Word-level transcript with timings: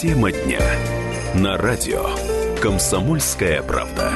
Тема 0.00 0.30
дня. 0.30 0.60
На 1.34 1.56
радио 1.56 2.10
«Комсомольская 2.62 3.64
правда». 3.64 4.12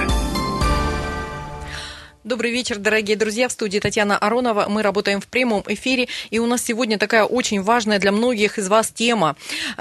Добрый 2.22 2.52
вечер, 2.52 2.78
дорогие 2.78 3.16
друзья. 3.16 3.48
В 3.48 3.52
студии 3.52 3.80
Татьяна 3.80 4.16
Аронова. 4.16 4.66
Мы 4.68 4.82
работаем 4.82 5.20
в 5.20 5.26
прямом 5.26 5.64
эфире. 5.66 6.06
И 6.30 6.38
у 6.38 6.46
нас 6.46 6.62
сегодня 6.62 6.98
такая 6.98 7.24
очень 7.24 7.62
важная 7.62 7.98
для 7.98 8.12
многих 8.12 8.58
из 8.58 8.68
вас 8.68 8.92
тема. 8.92 9.34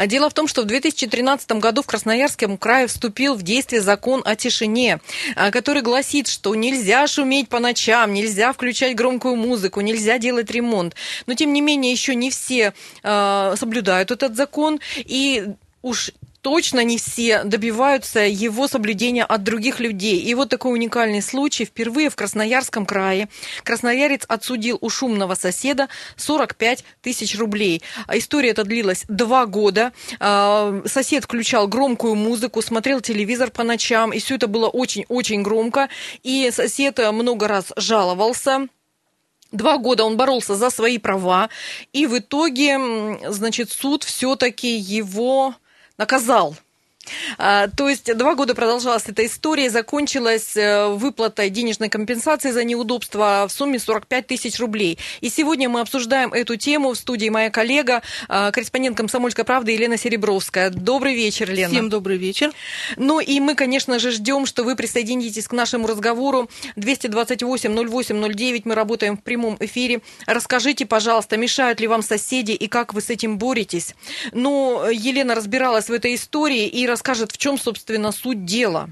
Дело 0.07 0.31
в 0.31 0.33
том, 0.33 0.47
что 0.47 0.63
в 0.63 0.65
2013 0.65 1.51
году 1.59 1.83
в 1.83 1.85
Красноярском 1.85 2.57
крае 2.57 2.87
вступил 2.87 3.35
в 3.35 3.43
действие 3.43 3.83
закон 3.83 4.23
о 4.25 4.35
тишине, 4.35 5.01
который 5.51 5.83
гласит, 5.83 6.27
что 6.27 6.55
нельзя 6.55 7.05
шуметь 7.05 7.47
по 7.47 7.59
ночам, 7.59 8.11
нельзя 8.11 8.53
включать 8.53 8.95
громкую 8.95 9.35
музыку, 9.35 9.81
нельзя 9.81 10.17
делать 10.17 10.49
ремонт. 10.49 10.95
Но, 11.27 11.35
тем 11.35 11.53
не 11.53 11.61
менее, 11.61 11.91
еще 11.91 12.15
не 12.15 12.31
все 12.31 12.73
э, 13.03 13.53
соблюдают 13.55 14.09
этот 14.09 14.35
закон. 14.35 14.79
И 14.97 15.45
уж 15.81 16.11
точно 16.41 16.83
не 16.83 16.97
все 16.97 17.43
добиваются 17.43 18.21
его 18.21 18.67
соблюдения 18.67 19.23
от 19.23 19.43
других 19.43 19.79
людей. 19.79 20.19
И 20.19 20.33
вот 20.33 20.49
такой 20.49 20.73
уникальный 20.73 21.21
случай. 21.21 21.65
Впервые 21.65 22.09
в 22.09 22.15
Красноярском 22.15 22.85
крае 22.85 23.29
красноярец 23.63 24.25
отсудил 24.27 24.77
у 24.81 24.89
шумного 24.89 25.35
соседа 25.35 25.87
45 26.17 26.83
тысяч 27.01 27.37
рублей. 27.37 27.81
История 28.11 28.49
эта 28.49 28.63
длилась 28.63 29.05
два 29.07 29.45
года. 29.45 29.93
А, 30.19 30.81
сосед 30.85 31.23
включал 31.23 31.67
громкую 31.67 32.15
музыку, 32.15 32.61
смотрел 32.61 33.01
телевизор 33.01 33.51
по 33.51 33.63
ночам, 33.63 34.11
и 34.11 34.19
все 34.19 34.35
это 34.35 34.47
было 34.47 34.67
очень-очень 34.67 35.43
громко. 35.43 35.89
И 36.23 36.49
сосед 36.51 36.99
много 37.11 37.47
раз 37.47 37.71
жаловался. 37.75 38.67
Два 39.51 39.77
года 39.77 40.05
он 40.05 40.15
боролся 40.15 40.55
за 40.55 40.69
свои 40.69 40.97
права, 40.97 41.49
и 41.91 42.07
в 42.07 42.17
итоге, 42.17 42.79
значит, 43.27 43.69
суд 43.69 44.05
все-таки 44.05 44.77
его 44.77 45.55
наказал. 46.01 46.55
А, 47.37 47.67
то 47.67 47.89
есть 47.89 48.15
два 48.15 48.35
года 48.35 48.55
продолжалась 48.55 49.03
эта 49.07 49.25
история, 49.25 49.69
закончилась 49.69 50.55
э, 50.55 50.87
выплатой 50.87 51.49
денежной 51.49 51.89
компенсации 51.89 52.51
за 52.51 52.63
неудобства 52.63 53.45
в 53.47 53.51
сумме 53.51 53.79
45 53.79 54.27
тысяч 54.27 54.59
рублей. 54.59 54.97
И 55.21 55.29
сегодня 55.29 55.69
мы 55.69 55.81
обсуждаем 55.81 56.33
эту 56.33 56.55
тему 56.55 56.93
в 56.93 56.97
студии 56.97 57.29
моя 57.29 57.49
коллега, 57.49 58.01
а, 58.27 58.51
корреспондент 58.51 58.97
«Комсомольской 58.97 59.45
правды» 59.45 59.71
Елена 59.71 59.97
Серебровская. 59.97 60.69
Добрый 60.69 61.15
вечер, 61.15 61.51
Лена. 61.51 61.73
Всем 61.73 61.89
добрый 61.89 62.17
вечер. 62.17 62.51
Ну 62.97 63.19
и 63.19 63.39
мы, 63.39 63.55
конечно 63.55 63.99
же, 63.99 64.11
ждем, 64.11 64.45
что 64.45 64.63
вы 64.63 64.75
присоединитесь 64.75 65.47
к 65.47 65.53
нашему 65.53 65.87
разговору. 65.87 66.49
228-08-09, 66.75 68.61
мы 68.65 68.75
работаем 68.75 69.17
в 69.17 69.23
прямом 69.23 69.57
эфире. 69.59 70.01
Расскажите, 70.25 70.85
пожалуйста, 70.85 71.37
мешают 71.37 71.79
ли 71.79 71.87
вам 71.87 72.01
соседи 72.01 72.51
и 72.51 72.67
как 72.67 72.93
вы 72.93 73.01
с 73.01 73.09
этим 73.09 73.37
боретесь? 73.37 73.95
Ну, 74.31 74.89
Елена 74.89 75.35
разбиралась 75.35 75.89
в 75.89 75.93
этой 75.93 76.15
истории 76.15 76.67
и 76.67 76.85
расскажет, 76.85 77.30
в 77.31 77.37
чем, 77.37 77.57
собственно, 77.57 78.11
суть 78.11 78.45
дела. 78.45 78.89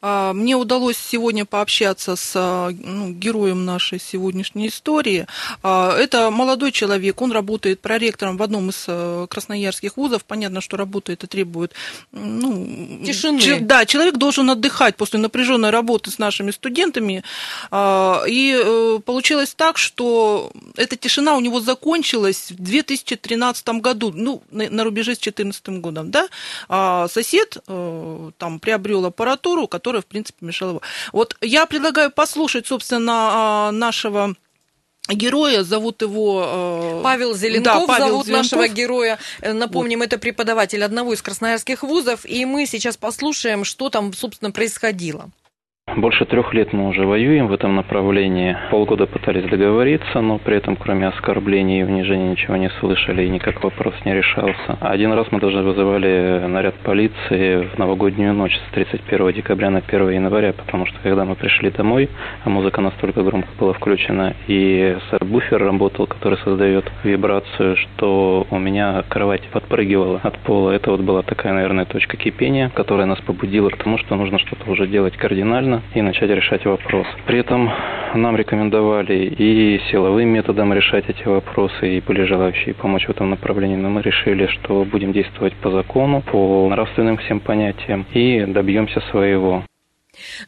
А, 0.00 0.32
мне 0.32 0.54
удалось 0.56 0.96
сегодня 0.96 1.44
пообщаться 1.44 2.14
с 2.14 2.32
а, 2.36 2.70
ну, 2.70 3.10
героем 3.10 3.64
нашей 3.64 3.98
сегодняшней 3.98 4.68
истории. 4.68 5.26
А, 5.62 5.96
это 5.96 6.30
молодой 6.30 6.70
человек, 6.72 7.20
он 7.20 7.32
работает 7.32 7.80
проректором 7.80 8.36
в 8.36 8.42
одном 8.42 8.70
из 8.70 8.86
красноярских 9.28 9.96
вузов. 9.96 10.24
Понятно, 10.24 10.60
что 10.60 10.76
работа 10.76 11.12
это 11.12 11.26
требует 11.26 11.72
ну, 12.12 13.00
тишины. 13.04 13.40
Ч, 13.40 13.58
да, 13.60 13.86
человек 13.86 14.16
должен 14.16 14.50
отдыхать 14.50 14.96
после 14.96 15.18
напряженной 15.18 15.70
работы 15.70 16.10
с 16.10 16.18
нашими 16.18 16.50
студентами. 16.50 17.24
И 17.72 18.62
э, 18.64 18.98
получилось 19.04 19.54
так, 19.54 19.78
что 19.78 20.52
эта 20.76 20.96
тишина 20.96 21.34
у 21.36 21.40
него 21.40 21.60
закончилась 21.60 22.50
в 22.50 22.62
2013 22.62 23.68
году, 23.80 24.12
ну, 24.14 24.42
на 24.50 24.84
рубеже 24.84 25.14
с 25.14 25.18
2014 25.18 25.68
годом. 25.80 26.10
Да? 26.10 27.08
Сосед 27.08 27.58
э, 27.66 28.30
там 28.38 28.60
приобрел 28.60 29.06
аппаратуру, 29.06 29.66
которая 29.66 29.87
которая, 29.88 30.02
в 30.02 30.06
принципе, 30.06 30.44
мешала 30.44 30.70
его. 30.70 30.82
Вот 31.12 31.36
я 31.40 31.64
предлагаю 31.64 32.10
послушать, 32.10 32.66
собственно, 32.66 33.12
а, 33.12 33.72
нашего 33.72 34.34
героя, 35.08 35.62
зовут 35.62 36.02
его... 36.02 37.00
Э, 37.00 37.00
Павел 37.02 37.34
Зеленков 37.34 37.64
да, 37.64 37.86
Павел 37.86 38.08
зовут 38.08 38.26
Зеленков. 38.26 38.52
нашего 38.52 38.68
героя. 38.68 39.18
Э, 39.40 39.54
напомним, 39.54 40.00
вот. 40.00 40.08
это 40.08 40.18
преподаватель 40.18 40.84
одного 40.84 41.14
из 41.14 41.22
красноярских 41.22 41.82
вузов, 41.82 42.26
и 42.26 42.44
мы 42.44 42.66
сейчас 42.66 42.98
послушаем, 42.98 43.64
что 43.64 43.88
там, 43.88 44.12
собственно, 44.12 44.50
происходило. 44.50 45.30
Больше 45.96 46.26
трех 46.26 46.54
лет 46.54 46.72
мы 46.72 46.88
уже 46.88 47.06
воюем 47.06 47.48
в 47.48 47.52
этом 47.52 47.74
направлении. 47.74 48.56
Полгода 48.70 49.06
пытались 49.06 49.44
договориться, 49.44 50.20
но 50.20 50.38
при 50.38 50.56
этом 50.56 50.76
кроме 50.76 51.08
оскорблений 51.08 51.80
и 51.80 51.82
унижений 51.82 52.28
ничего 52.28 52.56
не 52.56 52.68
слышали 52.78 53.24
и 53.24 53.28
никак 53.28 53.64
вопрос 53.64 53.94
не 54.04 54.14
решался. 54.14 54.78
Один 54.80 55.12
раз 55.12 55.26
мы 55.30 55.40
даже 55.40 55.58
вызывали 55.58 56.44
наряд 56.46 56.74
полиции 56.76 57.68
в 57.74 57.78
новогоднюю 57.78 58.34
ночь 58.34 58.56
с 58.68 58.72
31 58.72 59.32
декабря 59.32 59.70
на 59.70 59.78
1 59.78 60.10
января, 60.10 60.52
потому 60.52 60.86
что 60.86 60.98
когда 61.02 61.24
мы 61.24 61.34
пришли 61.34 61.70
домой, 61.70 62.08
а 62.44 62.50
музыка 62.50 62.80
настолько 62.80 63.22
громко 63.22 63.48
была 63.58 63.72
включена 63.72 64.34
и 64.46 64.96
сабвуфер 65.10 65.62
работал, 65.62 66.06
который 66.06 66.38
создает 66.38 66.84
вибрацию, 67.02 67.76
что 67.76 68.46
у 68.50 68.58
меня 68.58 69.02
кровать 69.08 69.42
подпрыгивала 69.48 70.20
от 70.22 70.38
пола. 70.38 70.70
Это 70.70 70.90
вот 70.90 71.00
была 71.00 71.22
такая, 71.22 71.54
наверное, 71.54 71.86
точка 71.86 72.16
кипения, 72.16 72.70
которая 72.74 73.06
нас 73.06 73.20
побудила 73.20 73.70
к 73.70 73.76
тому, 73.78 73.98
что 73.98 74.14
нужно 74.14 74.38
что-то 74.38 74.70
уже 74.70 74.86
делать 74.86 75.16
кардинально 75.16 75.77
и 75.94 76.02
начать 76.02 76.30
решать 76.30 76.64
вопрос. 76.64 77.06
При 77.26 77.38
этом 77.38 77.70
нам 78.14 78.36
рекомендовали 78.36 79.34
и 79.38 79.80
силовым 79.90 80.28
методом 80.28 80.72
решать 80.72 81.04
эти 81.08 81.26
вопросы, 81.26 81.96
и 81.96 82.00
были 82.00 82.24
желающие 82.24 82.74
помочь 82.74 83.06
в 83.06 83.10
этом 83.10 83.30
направлении, 83.30 83.76
но 83.76 83.90
мы 83.90 84.02
решили, 84.02 84.46
что 84.46 84.84
будем 84.84 85.12
действовать 85.12 85.54
по 85.54 85.70
закону, 85.70 86.22
по 86.22 86.68
нравственным 86.68 87.16
всем 87.18 87.40
понятиям 87.40 88.06
и 88.12 88.44
добьемся 88.46 89.00
своего. 89.10 89.64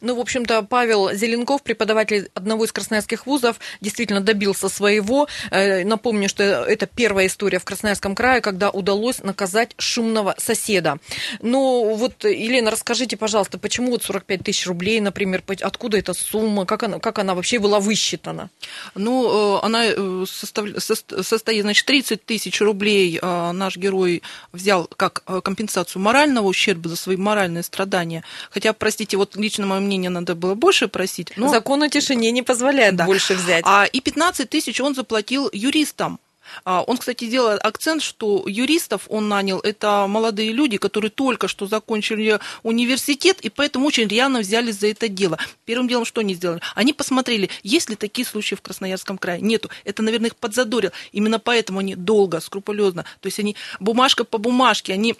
Ну, 0.01 0.15
в 0.15 0.19
общем-то, 0.19 0.63
Павел 0.63 1.13
Зеленков, 1.13 1.63
преподаватель 1.63 2.29
одного 2.33 2.65
из 2.65 2.71
красноярских 2.71 3.25
вузов, 3.25 3.59
действительно 3.81 4.21
добился 4.21 4.69
своего. 4.69 5.27
Э, 5.49 5.83
напомню, 5.83 6.29
что 6.29 6.43
это 6.43 6.87
первая 6.87 7.27
история 7.27 7.59
в 7.59 7.65
Красноярском 7.65 8.15
крае, 8.15 8.41
когда 8.41 8.69
удалось 8.69 9.19
наказать 9.19 9.71
шумного 9.77 10.35
соседа. 10.37 10.97
Ну, 11.41 11.95
вот, 11.95 12.23
Елена, 12.23 12.71
расскажите, 12.71 13.17
пожалуйста, 13.17 13.57
почему 13.57 13.91
вот 13.91 14.03
45 14.03 14.43
тысяч 14.43 14.67
рублей, 14.67 14.99
например, 15.01 15.43
откуда 15.61 15.97
эта 15.97 16.13
сумма, 16.13 16.65
как 16.65 16.83
она, 16.83 16.99
как 16.99 17.19
она 17.19 17.35
вообще 17.35 17.59
была 17.59 17.79
высчитана? 17.79 18.49
Ну, 18.95 19.57
э, 19.57 19.65
она 19.65 19.85
э, 19.85 20.25
состоит, 20.27 21.61
значит, 21.63 21.85
30 21.85 22.25
тысяч 22.25 22.61
рублей 22.61 23.19
наш 23.21 23.77
герой 23.77 24.21
взял 24.51 24.85
как 24.85 25.23
компенсацию 25.43 26.01
морального 26.01 26.47
ущерба 26.47 26.89
за 26.89 26.95
свои 26.95 27.17
моральные 27.17 27.63
страдания. 27.63 28.23
Хотя, 28.49 28.73
простите, 28.73 29.17
вот 29.17 29.35
лично 29.35 29.65
мое 29.71 29.79
мнение, 29.79 30.09
надо 30.09 30.35
было 30.35 30.55
больше 30.55 30.87
просить. 30.87 31.31
Но... 31.37 31.49
Закон 31.49 31.83
о 31.83 31.89
тишине 31.89 32.31
не 32.31 32.43
позволяет 32.43 32.95
да. 32.95 33.05
больше 33.05 33.35
взять. 33.35 33.63
А, 33.65 33.85
и 33.85 33.99
15 33.99 34.49
тысяч 34.49 34.79
он 34.81 34.95
заплатил 34.95 35.49
юристам. 35.53 36.19
А, 36.65 36.81
он, 36.81 36.97
кстати, 36.97 37.25
делал 37.25 37.57
акцент, 37.61 38.01
что 38.01 38.43
юристов 38.47 39.03
он 39.09 39.29
нанял, 39.29 39.59
это 39.59 40.05
молодые 40.07 40.51
люди, 40.51 40.77
которые 40.77 41.11
только 41.11 41.47
что 41.47 41.67
закончили 41.67 42.39
университет, 42.63 43.39
и 43.41 43.49
поэтому 43.49 43.87
очень 43.87 44.07
рьяно 44.07 44.39
взялись 44.39 44.79
за 44.79 44.87
это 44.87 45.07
дело. 45.07 45.37
Первым 45.65 45.87
делом 45.87 46.05
что 46.05 46.21
они 46.21 46.33
сделали? 46.33 46.61
Они 46.75 46.93
посмотрели, 46.93 47.49
есть 47.63 47.89
ли 47.89 47.95
такие 47.95 48.25
случаи 48.25 48.55
в 48.55 48.61
Красноярском 48.61 49.17
крае. 49.17 49.41
Нету. 49.41 49.69
Это, 49.83 50.03
наверное, 50.03 50.27
их 50.27 50.35
подзадорил. 50.35 50.91
Именно 51.11 51.39
поэтому 51.39 51.79
они 51.79 51.95
долго, 51.95 52.39
скрупулезно, 52.39 53.05
то 53.19 53.27
есть 53.27 53.39
они 53.39 53.55
бумажка 53.79 54.23
по 54.23 54.37
бумажке, 54.37 54.93
они 54.93 55.15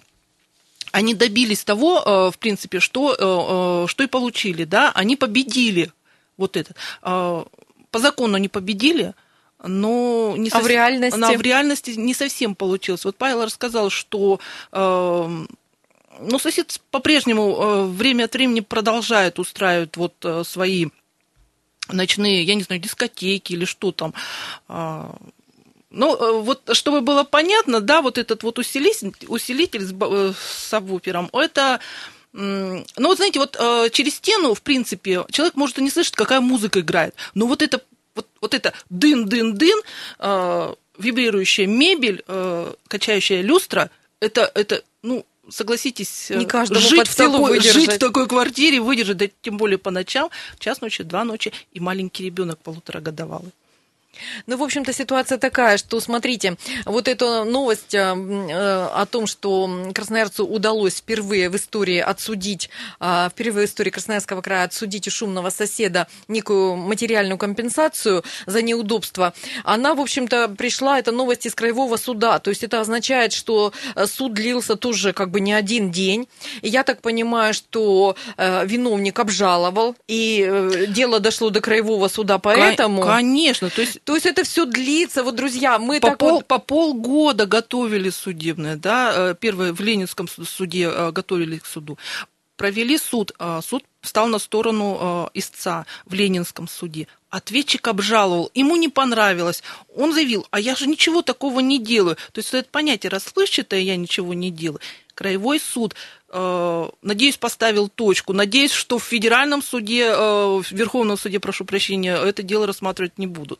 они 0.91 1.13
добились 1.13 1.63
того, 1.63 2.01
э, 2.05 2.31
в 2.31 2.37
принципе, 2.37 2.79
что, 2.79 3.13
э, 3.13 3.17
э, 3.19 3.87
что 3.87 4.03
и 4.03 4.07
получили, 4.07 4.63
да, 4.65 4.91
они 4.91 5.15
победили 5.15 5.91
вот 6.37 6.57
это. 6.57 6.73
По 7.01 7.99
закону 7.99 8.35
они 8.35 8.47
победили, 8.47 9.13
но 9.63 10.33
не 10.37 10.49
а 10.49 10.51
совсем, 10.51 10.67
в 10.67 10.71
реальности? 10.71 11.19
Но 11.19 11.33
в 11.33 11.41
реальности 11.41 11.91
не 11.91 12.13
совсем 12.13 12.55
получилось. 12.55 13.05
Вот 13.05 13.17
Павел 13.17 13.45
рассказал, 13.45 13.89
что 13.89 14.39
ну, 14.71 16.39
сосед 16.39 16.81
по-прежнему 16.89 17.85
время 17.87 18.23
от 18.25 18.33
времени 18.33 18.61
продолжает 18.61 19.39
устраивать 19.39 19.97
вот 19.97 20.25
свои 20.47 20.87
ночные, 21.89 22.43
я 22.43 22.55
не 22.55 22.63
знаю, 22.63 22.81
дискотеки 22.81 23.53
или 23.53 23.65
что 23.65 23.91
там, 23.91 24.13
ну, 25.91 26.15
э, 26.15 26.41
вот 26.41 26.61
чтобы 26.73 27.01
было 27.01 27.23
понятно, 27.23 27.81
да, 27.81 28.01
вот 28.01 28.17
этот 28.17 28.43
вот 28.43 28.57
усилитель, 28.59 29.13
усилитель 29.27 29.83
с, 29.83 29.93
э, 29.93 30.33
с 30.33 30.69
сабвуфером, 30.69 31.29
это 31.33 31.79
ну, 32.33 32.85
вот 32.97 33.17
знаете, 33.17 33.39
вот 33.39 33.57
э, 33.59 33.89
через 33.91 34.15
стену, 34.15 34.53
в 34.53 34.61
принципе, 34.61 35.25
человек 35.31 35.55
может 35.55 35.77
и 35.79 35.81
не 35.81 35.89
слышать, 35.89 36.15
какая 36.15 36.39
музыка 36.39 36.79
играет. 36.79 37.13
Но 37.33 37.45
вот 37.45 37.61
это, 37.61 37.81
вот, 38.15 38.25
вот 38.39 38.53
это 38.53 38.73
дын-дын-дын, 38.89 39.81
вибрирующая 40.97 41.67
мебель, 41.67 42.23
качающая 42.87 43.41
люстра, 43.41 43.89
это, 44.21 44.49
это, 44.55 44.81
ну, 45.01 45.25
согласитесь, 45.49 46.29
не 46.29 46.45
жить, 46.79 47.09
в 47.09 47.15
такой, 47.17 47.59
жить 47.59 47.91
в 47.91 47.97
такой 47.97 48.29
квартире, 48.29 48.79
выдержать, 48.79 49.17
да 49.17 49.25
тем 49.41 49.57
более 49.57 49.77
по 49.77 49.91
ночам, 49.91 50.29
час 50.57 50.79
ночи, 50.79 51.03
два 51.03 51.25
ночи, 51.25 51.51
и 51.73 51.81
маленький 51.81 52.23
ребенок 52.23 52.59
полуторагодовалый. 52.59 53.51
Ну, 54.45 54.57
в 54.57 54.63
общем-то, 54.63 54.93
ситуация 54.93 55.37
такая, 55.37 55.77
что, 55.77 55.99
смотрите, 55.99 56.57
вот 56.85 57.07
эта 57.07 57.43
новость 57.43 57.93
э, 57.93 57.99
э, 57.99 58.87
о 58.93 59.05
том, 59.05 59.25
что 59.25 59.91
Красноярцу 59.93 60.45
удалось 60.45 60.97
впервые 60.97 61.49
в 61.49 61.55
истории 61.55 61.99
отсудить, 61.99 62.69
э, 62.99 63.29
впервые 63.31 63.67
в 63.67 63.69
истории 63.69 63.89
Красноярского 63.89 64.41
края 64.41 64.65
отсудить 64.65 65.07
у 65.07 65.11
шумного 65.11 65.49
соседа 65.49 66.07
некую 66.27 66.75
материальную 66.75 67.37
компенсацию 67.37 68.23
за 68.45 68.61
неудобство, 68.61 69.33
она, 69.63 69.95
в 69.95 70.01
общем-то, 70.01 70.49
пришла, 70.49 70.99
эта 70.99 71.11
новость 71.11 71.45
из 71.45 71.55
Краевого 71.55 71.97
суда. 71.97 72.39
То 72.39 72.49
есть 72.49 72.63
это 72.63 72.81
означает, 72.81 73.33
что 73.33 73.73
суд 74.05 74.33
длился 74.33 74.75
тоже 74.75 75.13
как 75.13 75.31
бы 75.31 75.39
не 75.39 75.53
один 75.53 75.91
день. 75.91 76.27
И 76.61 76.67
я 76.67 76.83
так 76.83 77.01
понимаю, 77.01 77.53
что 77.53 78.15
виновник 78.37 79.19
обжаловал, 79.19 79.95
и 80.07 80.87
дело 80.89 81.19
дошло 81.19 81.49
до 81.49 81.61
Краевого 81.61 82.07
суда, 82.07 82.37
поэтому... 82.37 83.01
Конечно, 83.03 83.69
то 83.69 83.81
есть 83.81 84.00
то 84.03 84.15
есть 84.15 84.25
это 84.25 84.43
все 84.43 84.65
длится, 84.65 85.23
вот, 85.23 85.35
друзья, 85.35 85.77
мы 85.77 85.99
по 85.99 86.09
так 86.09 86.17
пол, 86.17 86.31
вот... 86.31 86.47
По 86.47 86.57
полгода 86.57 87.45
готовили 87.45 88.09
судебное, 88.09 88.75
да, 88.75 89.31
э, 89.31 89.35
первое 89.39 89.73
в 89.73 89.79
Ленинском 89.79 90.27
суде 90.27 90.91
э, 90.91 91.11
готовили 91.11 91.59
к 91.59 91.65
суду. 91.65 91.99
Провели 92.57 92.97
суд, 92.97 93.31
а 93.37 93.61
суд 93.61 93.83
встал 94.01 94.27
на 94.27 94.39
сторону 94.39 95.29
э, 95.33 95.39
истца 95.39 95.85
в 96.05 96.13
Ленинском 96.13 96.67
суде. 96.67 97.07
Ответчик 97.29 97.87
обжаловал, 97.87 98.49
ему 98.55 98.75
не 98.75 98.89
понравилось. 98.89 99.63
Он 99.95 100.13
заявил, 100.13 100.47
а 100.51 100.59
я 100.59 100.75
же 100.75 100.87
ничего 100.87 101.21
такого 101.21 101.59
не 101.59 101.79
делаю. 101.79 102.17
То 102.31 102.39
есть 102.39 102.53
это 102.53 102.67
понятие 102.69 103.11
расплывчатое, 103.11 103.79
я 103.81 103.95
ничего 103.95 104.33
не 104.33 104.51
делаю. 104.51 104.81
Краевой 105.13 105.59
суд, 105.59 105.95
надеюсь, 106.31 107.37
поставил 107.37 107.87
точку. 107.89 108.33
Надеюсь, 108.33 108.71
что 108.71 108.97
в 108.97 109.03
федеральном 109.03 109.61
суде, 109.61 110.13
в 110.13 110.65
Верховном 110.71 111.17
суде, 111.17 111.39
прошу 111.39 111.63
прощения, 111.63 112.15
это 112.15 112.43
дело 112.43 112.67
рассматривать 112.67 113.17
не 113.17 113.27
будут. 113.27 113.59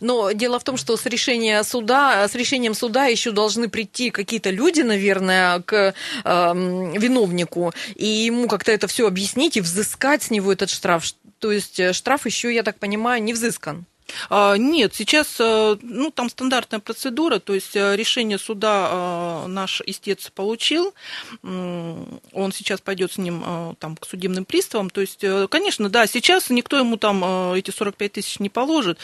Но 0.00 0.32
дело 0.32 0.58
в 0.58 0.64
том, 0.64 0.76
что 0.76 0.96
с 0.96 1.06
решения 1.06 1.62
суда, 1.62 2.28
с 2.28 2.34
решением 2.34 2.74
суда 2.74 3.06
еще 3.06 3.30
должны 3.30 3.68
прийти 3.68 4.10
какие-то 4.10 4.50
люди, 4.50 4.82
наверное, 4.82 5.60
к 5.60 5.94
э, 6.24 6.52
виновнику, 6.98 7.72
и 7.94 8.06
ему 8.06 8.48
как-то 8.48 8.72
это 8.72 8.86
все 8.86 9.06
объяснить 9.06 9.56
и 9.56 9.60
взыскать 9.60 10.22
с 10.24 10.30
него 10.30 10.52
этот 10.52 10.70
штраф. 10.70 11.04
То 11.38 11.52
есть 11.52 11.80
э, 11.80 11.92
штраф 11.92 12.26
еще, 12.26 12.54
я 12.54 12.62
так 12.62 12.78
понимаю, 12.78 13.22
не 13.22 13.32
взыскан. 13.32 13.86
А, 14.30 14.56
нет, 14.56 14.94
сейчас 14.94 15.36
э, 15.40 15.76
ну, 15.82 16.10
там 16.10 16.28
стандартная 16.28 16.80
процедура, 16.80 17.38
то 17.38 17.54
есть 17.54 17.76
э, 17.76 17.96
решение 17.96 18.38
суда 18.38 19.44
э, 19.44 19.46
наш 19.48 19.80
истец 19.86 20.30
получил, 20.30 20.94
он 21.42 22.52
сейчас 22.52 22.80
пойдет 22.80 23.12
с 23.12 23.18
ним 23.18 23.76
там, 23.78 23.96
к 23.96 24.06
судебным 24.06 24.44
приставам, 24.44 24.90
то 24.90 25.00
есть, 25.00 25.24
конечно, 25.50 25.88
да, 25.88 26.06
сейчас 26.06 26.50
никто 26.50 26.78
ему 26.78 26.96
там 26.96 27.54
эти 27.54 27.70
45 27.70 28.12
тысяч 28.12 28.38
не 28.38 28.48
положит, 28.48 28.98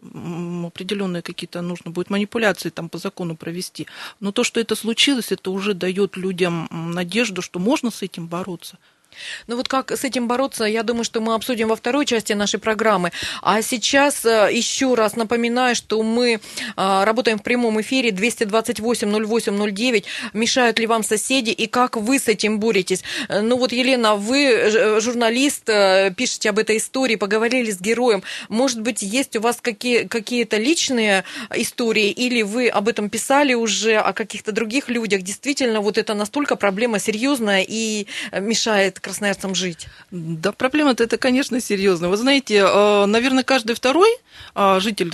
определенные 0.00 1.22
какие-то 1.22 1.60
нужно 1.60 1.90
будет 1.90 2.10
манипуляции 2.10 2.70
там 2.70 2.88
по 2.88 2.98
закону 2.98 3.36
провести, 3.36 3.86
но 4.20 4.32
то, 4.32 4.44
что 4.44 4.60
это 4.60 4.74
случилось, 4.74 5.32
это 5.32 5.50
уже 5.50 5.74
дает 5.74 6.16
людям 6.16 6.68
надежду, 6.70 7.42
что 7.42 7.58
можно 7.58 7.90
с 7.90 8.02
этим 8.02 8.26
бороться. 8.26 8.78
Ну 9.46 9.56
вот 9.56 9.68
как 9.68 9.90
с 9.90 10.04
этим 10.04 10.28
бороться, 10.28 10.64
я 10.64 10.82
думаю, 10.82 11.04
что 11.04 11.20
мы 11.20 11.34
обсудим 11.34 11.68
во 11.68 11.76
второй 11.76 12.06
части 12.06 12.32
нашей 12.32 12.60
программы. 12.60 13.12
А 13.42 13.62
сейчас 13.62 14.24
э, 14.24 14.48
еще 14.52 14.94
раз 14.94 15.16
напоминаю, 15.16 15.74
что 15.74 16.02
мы 16.02 16.34
э, 16.34 16.38
работаем 16.76 17.38
в 17.38 17.42
прямом 17.42 17.80
эфире 17.80 18.10
228-08-09. 18.10 20.04
Мешают 20.32 20.78
ли 20.78 20.86
вам 20.86 21.02
соседи 21.02 21.50
и 21.50 21.66
как 21.66 21.96
вы 21.96 22.18
с 22.18 22.28
этим 22.28 22.58
боретесь? 22.58 23.02
Э, 23.28 23.40
ну 23.40 23.56
вот, 23.56 23.72
Елена, 23.72 24.16
вы 24.16 25.00
журналист, 25.00 25.64
пишете 26.16 26.50
об 26.50 26.58
этой 26.58 26.76
истории, 26.76 27.16
поговорили 27.16 27.70
с 27.70 27.80
героем. 27.80 28.22
Может 28.48 28.80
быть, 28.80 29.02
есть 29.02 29.36
у 29.36 29.40
вас 29.40 29.58
какие, 29.60 30.04
какие-то 30.06 30.56
личные 30.56 31.24
истории 31.54 32.10
или 32.10 32.42
вы 32.42 32.68
об 32.68 32.88
этом 32.88 33.10
писали 33.10 33.54
уже, 33.54 33.96
о 33.96 34.12
каких-то 34.12 34.52
других 34.52 34.88
людях? 34.88 35.22
Действительно, 35.22 35.80
вот 35.80 35.98
это 35.98 36.14
настолько 36.14 36.56
проблема 36.56 36.98
серьезная 36.98 37.64
и 37.66 38.06
мешает 38.32 39.00
красноярцам 39.02 39.54
жить? 39.54 39.88
Да, 40.10 40.52
проблема-то 40.52 41.04
это, 41.04 41.18
конечно, 41.18 41.60
серьезная. 41.60 42.08
Вы 42.08 42.16
знаете, 42.16 42.64
э, 42.64 43.06
наверное, 43.06 43.42
каждый 43.42 43.74
второй 43.74 44.08
э, 44.54 44.80
житель 44.80 45.10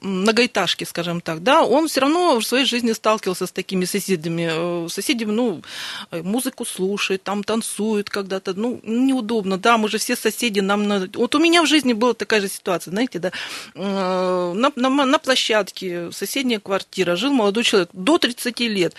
многоэтажки, 0.00 0.84
скажем 0.84 1.20
так, 1.20 1.42
да, 1.42 1.62
он 1.62 1.88
все 1.88 2.02
равно 2.02 2.38
в 2.38 2.44
своей 2.44 2.66
жизни 2.66 2.92
сталкивался 2.92 3.46
с 3.46 3.52
такими 3.52 3.86
соседями. 3.86 4.48
Э, 4.84 4.88
соседи, 4.88 5.24
ну, 5.24 5.62
музыку 6.12 6.64
слушают, 6.64 7.22
там 7.22 7.42
танцуют 7.42 8.10
когда-то, 8.10 8.54
ну, 8.54 8.80
неудобно, 8.84 9.58
да, 9.58 9.78
мы 9.78 9.88
же 9.88 9.98
все 9.98 10.16
соседи, 10.16 10.60
нам. 10.60 11.08
Вот 11.14 11.34
у 11.34 11.38
меня 11.38 11.62
в 11.62 11.66
жизни 11.66 11.94
была 11.94 12.14
такая 12.14 12.40
же 12.40 12.48
ситуация, 12.48 12.92
знаете, 12.92 13.18
да, 13.18 13.32
на, 13.74 14.70
на, 14.76 14.88
на 15.06 15.18
площадке 15.18 16.12
соседняя 16.12 16.60
квартира, 16.60 17.16
жил 17.16 17.32
молодой 17.32 17.64
человек 17.64 17.88
до 17.92 18.18
30 18.18 18.60
лет, 18.60 18.94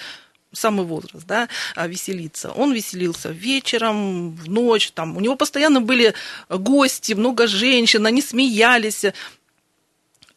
самый 0.51 0.85
возраст, 0.85 1.25
да, 1.25 1.49
а, 1.75 1.87
веселиться. 1.87 2.51
Он 2.51 2.73
веселился 2.73 3.29
вечером, 3.29 4.35
в 4.35 4.49
ночь, 4.49 4.91
там, 4.91 5.17
у 5.17 5.19
него 5.19 5.35
постоянно 5.35 5.81
были 5.81 6.13
гости, 6.49 7.13
много 7.13 7.47
женщин, 7.47 8.05
они 8.05 8.21
смеялись, 8.21 9.05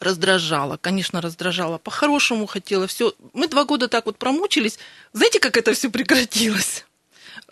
раздражало, 0.00 0.76
конечно, 0.76 1.20
раздражало. 1.20 1.78
По-хорошему 1.78 2.46
хотела 2.46 2.86
все. 2.86 3.14
Мы 3.32 3.48
два 3.48 3.64
года 3.64 3.88
так 3.88 4.06
вот 4.06 4.18
промучились. 4.18 4.78
Знаете, 5.12 5.40
как 5.40 5.56
это 5.56 5.72
все 5.72 5.90
прекратилось? 5.90 6.84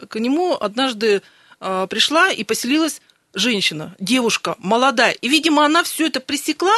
К 0.08 0.18
нему 0.18 0.56
однажды 0.58 1.22
э, 1.60 1.86
пришла 1.88 2.30
и 2.30 2.44
поселилась 2.44 3.00
женщина, 3.34 3.94
девушка, 3.98 4.56
молодая. 4.58 5.12
И, 5.12 5.28
видимо, 5.28 5.64
она 5.64 5.82
все 5.82 6.06
это 6.06 6.20
пресекла 6.20 6.74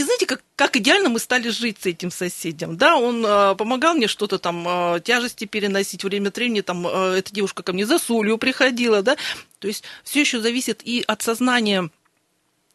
и 0.00 0.02
знаете, 0.02 0.26
как, 0.26 0.42
как 0.56 0.76
идеально 0.76 1.10
мы 1.10 1.18
стали 1.18 1.50
жить 1.50 1.78
с 1.80 1.86
этим 1.86 2.10
соседем, 2.10 2.76
да, 2.76 2.96
он 2.96 3.24
э, 3.24 3.54
помогал 3.54 3.94
мне 3.94 4.08
что-то 4.08 4.38
там, 4.38 4.66
э, 4.66 5.00
тяжести 5.00 5.44
переносить, 5.44 6.04
время 6.04 6.28
от 6.28 6.36
времени, 6.36 6.62
там, 6.62 6.86
э, 6.86 7.18
эта 7.18 7.32
девушка 7.32 7.62
ко 7.62 7.74
мне 7.74 7.84
за 7.84 7.98
солью 7.98 8.38
приходила, 8.38 9.02
да, 9.02 9.16
то 9.58 9.68
есть 9.68 9.84
все 10.02 10.20
еще 10.20 10.40
зависит 10.40 10.80
и 10.82 11.04
от 11.06 11.20
сознания 11.20 11.90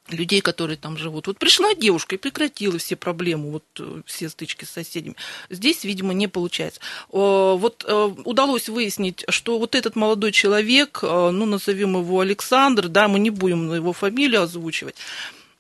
людей, 0.10 0.42
которые 0.42 0.78
там 0.78 0.98
живут. 0.98 1.26
Вот 1.26 1.40
пришла 1.40 1.74
девушка 1.74 2.14
и 2.14 2.20
прекратила 2.20 2.78
все 2.78 2.96
проблемы, 2.96 3.50
вот 3.52 3.64
э, 3.80 4.02
все 4.06 4.30
стычки 4.30 4.66
с 4.66 4.70
соседями. 4.70 5.16
Здесь, 5.50 5.84
видимо, 5.84 6.14
не 6.14 6.28
получается. 6.28 6.80
Вот 7.10 7.84
э, 7.88 8.16
удалось 8.24 8.70
выяснить, 8.70 9.26
что 9.30 9.58
вот 9.58 9.74
этот 9.74 9.96
молодой 9.96 10.32
человек, 10.32 11.00
э, 11.02 11.30
ну, 11.32 11.48
назовем 11.48 11.98
его 11.98 12.20
Александр, 12.20 12.88
да, 12.88 13.08
мы 13.08 13.18
не 13.18 13.32
будем 13.32 13.74
его 13.74 13.94
фамилию 13.94 14.44
озвучивать, 14.44 14.96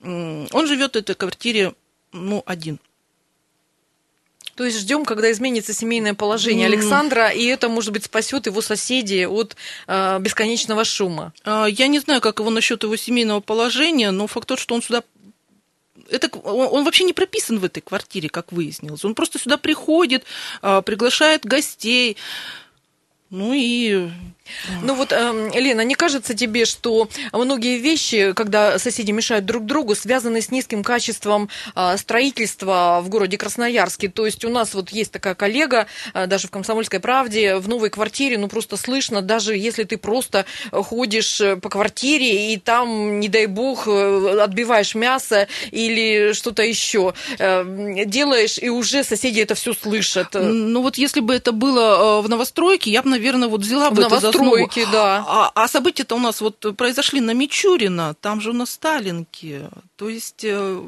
он 0.05 0.67
живет 0.67 0.93
в 0.93 0.97
этой 0.97 1.15
квартире, 1.15 1.73
ну, 2.11 2.43
один. 2.45 2.79
То 4.55 4.63
есть 4.63 4.79
ждем, 4.79 5.03
когда 5.03 5.29
изменится 5.31 5.73
семейное 5.73 6.13
положение 6.13 6.67
Александра, 6.67 7.29
и 7.29 7.43
это, 7.45 7.67
может 7.67 7.91
быть, 7.91 8.05
спасет 8.05 8.45
его 8.45 8.61
соседей 8.61 9.27
от 9.27 9.57
э, 9.87 10.19
бесконечного 10.19 10.85
шума. 10.85 11.33
А, 11.43 11.65
я 11.65 11.87
не 11.87 11.99
знаю, 11.99 12.21
как 12.21 12.39
его 12.39 12.49
насчет 12.49 12.83
его 12.83 12.95
семейного 12.95 13.41
положения, 13.41 14.11
но 14.11 14.27
факт 14.27 14.47
тот, 14.47 14.59
что 14.59 14.75
он 14.75 14.81
сюда 14.81 15.03
это, 16.09 16.29
он, 16.39 16.67
он 16.71 16.83
вообще 16.85 17.03
не 17.03 17.13
прописан 17.13 17.59
в 17.59 17.65
этой 17.65 17.81
квартире, 17.81 18.29
как 18.29 18.51
выяснилось. 18.51 19.03
Он 19.03 19.15
просто 19.15 19.39
сюда 19.39 19.57
приходит, 19.57 20.23
а, 20.61 20.81
приглашает 20.81 21.45
гостей. 21.45 22.15
Ну 23.29 23.53
и 23.53 24.09
ну 24.81 24.95
вот, 24.95 25.11
э, 25.11 25.49
Лена, 25.55 25.81
не 25.81 25.95
кажется 25.95 26.33
тебе, 26.33 26.65
что 26.65 27.09
многие 27.31 27.77
вещи, 27.77 28.33
когда 28.33 28.79
соседи 28.79 29.11
мешают 29.11 29.45
друг 29.45 29.65
другу, 29.65 29.95
связаны 29.95 30.41
с 30.41 30.51
низким 30.51 30.83
качеством 30.83 31.49
э, 31.75 31.97
строительства 31.97 33.01
в 33.03 33.09
городе 33.09 33.37
Красноярске? 33.37 34.09
То 34.09 34.25
есть 34.25 34.45
у 34.45 34.49
нас 34.49 34.73
вот 34.73 34.89
есть 34.89 35.11
такая 35.11 35.35
коллега, 35.35 35.87
э, 36.13 36.27
даже 36.27 36.47
в 36.47 36.51
«Комсомольской 36.51 36.99
правде», 36.99 37.55
в 37.57 37.67
новой 37.67 37.89
квартире, 37.89 38.37
ну 38.37 38.47
просто 38.47 38.77
слышно, 38.77 39.21
даже 39.21 39.55
если 39.55 39.83
ты 39.83 39.97
просто 39.97 40.45
ходишь 40.71 41.41
э, 41.41 41.55
по 41.57 41.69
квартире 41.69 42.53
и 42.53 42.57
там, 42.57 43.19
не 43.19 43.27
дай 43.27 43.45
бог, 43.45 43.87
э, 43.87 44.39
отбиваешь 44.41 44.95
мясо 44.95 45.47
или 45.71 46.33
что-то 46.33 46.63
еще, 46.63 47.13
э, 47.39 48.05
делаешь, 48.05 48.57
и 48.57 48.69
уже 48.69 49.03
соседи 49.03 49.41
это 49.41 49.55
все 49.55 49.73
слышат. 49.73 50.29
Ну 50.33 50.81
вот 50.81 50.97
если 50.97 51.19
бы 51.19 51.35
это 51.35 51.51
было 51.51 52.21
в 52.21 52.29
новостройке, 52.29 52.91
я 52.91 53.01
бы, 53.01 53.09
наверное, 53.09 53.47
вот 53.47 53.61
взяла 53.61 53.91
бы 53.91 54.03
это 54.03 54.19
за 54.19 54.31
стройки, 54.35 54.79
основу. 54.79 54.91
да. 54.91 55.25
А, 55.27 55.51
а 55.55 55.67
события-то 55.67 56.15
у 56.15 56.19
нас 56.19 56.41
вот 56.41 56.75
произошли 56.77 57.21
на 57.21 57.31
Мичурина, 57.31 58.13
там 58.21 58.41
же 58.41 58.53
на 58.53 58.65
Сталинке. 58.65 59.69
То 59.95 60.09
есть 60.09 60.43
э, 60.43 60.81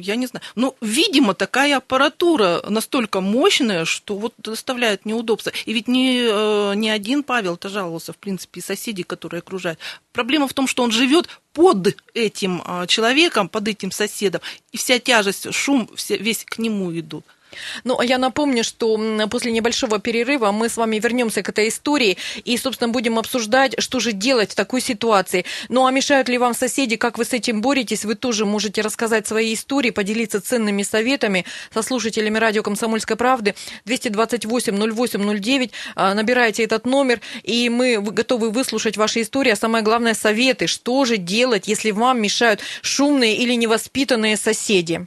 я 0.00 0.16
не 0.16 0.26
знаю. 0.26 0.42
Ну, 0.54 0.74
видимо, 0.80 1.34
такая 1.34 1.76
аппаратура 1.76 2.62
настолько 2.68 3.20
мощная, 3.20 3.84
что 3.84 4.16
вот 4.16 4.34
доставляет 4.38 5.04
неудобства. 5.04 5.52
И 5.66 5.72
ведь 5.72 5.88
не, 5.88 6.22
э, 6.22 6.74
не 6.74 6.88
один 6.88 7.22
Павел-то 7.22 7.68
жаловался, 7.68 8.12
в 8.12 8.16
принципе, 8.16 8.60
и 8.60 8.62
соседи, 8.62 9.02
которые 9.02 9.40
окружают. 9.40 9.78
Проблема 10.12 10.48
в 10.48 10.54
том, 10.54 10.66
что 10.66 10.82
он 10.82 10.90
живет 10.92 11.28
под 11.52 11.94
этим 12.14 12.62
э, 12.66 12.86
человеком, 12.86 13.48
под 13.48 13.68
этим 13.68 13.90
соседом, 13.90 14.40
и 14.72 14.78
вся 14.78 14.98
тяжесть, 14.98 15.52
шум 15.52 15.88
все, 15.94 16.16
весь 16.16 16.44
к 16.44 16.58
нему 16.58 16.96
идут. 16.98 17.24
Ну, 17.84 17.98
а 17.98 18.04
я 18.04 18.18
напомню, 18.18 18.64
что 18.64 19.00
после 19.30 19.52
небольшого 19.52 19.98
перерыва 19.98 20.52
мы 20.52 20.68
с 20.68 20.76
вами 20.76 20.98
вернемся 20.98 21.42
к 21.42 21.48
этой 21.48 21.68
истории 21.68 22.16
и, 22.44 22.56
собственно, 22.56 22.88
будем 22.88 23.18
обсуждать, 23.18 23.74
что 23.78 24.00
же 24.00 24.12
делать 24.12 24.52
в 24.52 24.54
такой 24.54 24.80
ситуации. 24.80 25.44
Ну, 25.68 25.86
а 25.86 25.90
мешают 25.90 26.28
ли 26.28 26.38
вам 26.38 26.54
соседи, 26.54 26.96
как 26.96 27.18
вы 27.18 27.24
с 27.24 27.32
этим 27.32 27.60
боретесь? 27.60 28.04
Вы 28.04 28.14
тоже 28.14 28.46
можете 28.46 28.82
рассказать 28.82 29.26
свои 29.26 29.54
истории, 29.54 29.90
поделиться 29.90 30.40
ценными 30.40 30.82
советами 30.82 31.44
со 31.72 31.82
слушателями 31.82 32.38
радио 32.38 32.62
«Комсомольской 32.62 33.16
правды». 33.16 33.54
228-08-09. 33.86 35.70
А, 35.94 36.14
набирайте 36.14 36.64
этот 36.64 36.86
номер, 36.86 37.20
и 37.42 37.68
мы 37.68 38.00
готовы 38.00 38.50
выслушать 38.50 38.96
ваши 38.96 39.22
истории, 39.22 39.50
а 39.50 39.56
самое 39.56 39.84
главное, 39.84 40.14
советы, 40.14 40.66
что 40.66 41.04
же 41.04 41.16
делать, 41.16 41.68
если 41.68 41.90
вам 41.90 42.20
мешают 42.20 42.60
шумные 42.82 43.36
или 43.36 43.54
невоспитанные 43.54 44.36
соседи. 44.36 45.06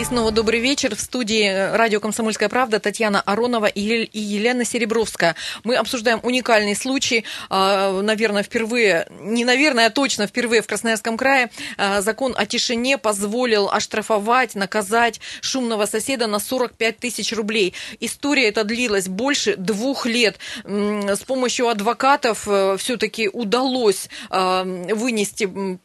И 0.00 0.04
снова 0.04 0.32
добрый 0.32 0.60
вечер. 0.60 0.96
В 0.96 1.00
студии 1.00 1.44
э, 1.44 1.76
радио 1.76 2.00
«Комсомольская 2.00 2.48
правда» 2.48 2.80
Татьяна 2.80 3.20
Аронова 3.20 3.66
и 3.66 4.08
Елена 4.18 4.64
Серебровская. 4.64 5.36
Мы 5.62 5.76
обсуждаем 5.76 6.20
уникальный 6.22 6.74
случай, 6.74 7.26
а, 7.50 8.00
наверное, 8.00 8.42
впервые, 8.42 9.06
не 9.10 9.44
наверное, 9.44 9.88
а 9.88 9.90
точно 9.90 10.26
впервые 10.26 10.62
в 10.62 10.66
Красноярском 10.66 11.18
крае 11.18 11.50
а, 11.76 12.00
закон 12.00 12.34
о 12.34 12.46
тишине 12.46 12.96
позволил 12.96 13.68
оштрафовать, 13.68 14.54
наказать 14.54 15.20
шумного 15.42 15.84
соседа 15.84 16.26
на 16.28 16.38
45 16.38 16.96
тысяч 16.96 17.34
рублей. 17.34 17.74
История 18.00 18.48
эта 18.48 18.64
длилась 18.64 19.06
больше 19.06 19.54
двух 19.56 20.06
лет. 20.06 20.38
С 20.64 21.20
помощью 21.26 21.68
адвокатов 21.68 22.48
э, 22.48 22.78
все-таки 22.78 23.28
удалось 23.28 24.08
а, 24.30 24.64
вынести 24.64 25.78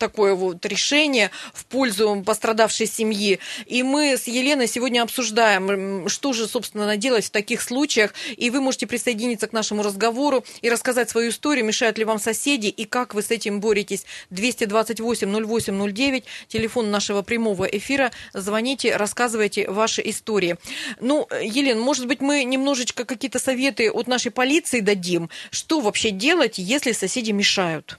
такое 0.00 0.34
вот 0.34 0.66
решение 0.66 1.30
в 1.54 1.64
пользу 1.66 2.24
пострадавшей 2.26 2.88
семьи. 2.88 3.38
И 3.66 3.82
мы 3.82 4.16
с 4.16 4.26
Еленой 4.26 4.68
сегодня 4.68 5.02
обсуждаем, 5.02 6.08
что 6.08 6.32
же, 6.32 6.46
собственно, 6.46 6.96
делать 6.96 7.26
в 7.26 7.30
таких 7.30 7.62
случаях. 7.62 8.14
И 8.36 8.50
вы 8.50 8.60
можете 8.60 8.86
присоединиться 8.86 9.46
к 9.46 9.52
нашему 9.52 9.82
разговору 9.82 10.44
и 10.60 10.70
рассказать 10.70 11.10
свою 11.10 11.30
историю, 11.30 11.64
мешают 11.64 11.98
ли 11.98 12.04
вам 12.04 12.18
соседи 12.18 12.66
и 12.66 12.84
как 12.84 13.14
вы 13.14 13.22
с 13.22 13.30
этим 13.30 13.60
боретесь. 13.60 14.04
228-08-09, 14.30 16.24
телефон 16.48 16.90
нашего 16.90 17.22
прямого 17.22 17.64
эфира. 17.64 18.10
Звоните, 18.32 18.96
рассказывайте 18.96 19.70
ваши 19.70 20.02
истории. 20.04 20.56
Ну, 21.00 21.28
Елена, 21.42 21.80
может 21.80 22.06
быть, 22.06 22.20
мы 22.20 22.44
немножечко 22.44 23.04
какие-то 23.04 23.38
советы 23.38 23.90
от 23.90 24.06
нашей 24.06 24.30
полиции 24.30 24.80
дадим? 24.80 25.30
Что 25.50 25.80
вообще 25.80 26.10
делать, 26.10 26.58
если 26.58 26.92
соседи 26.92 27.32
мешают? 27.32 27.98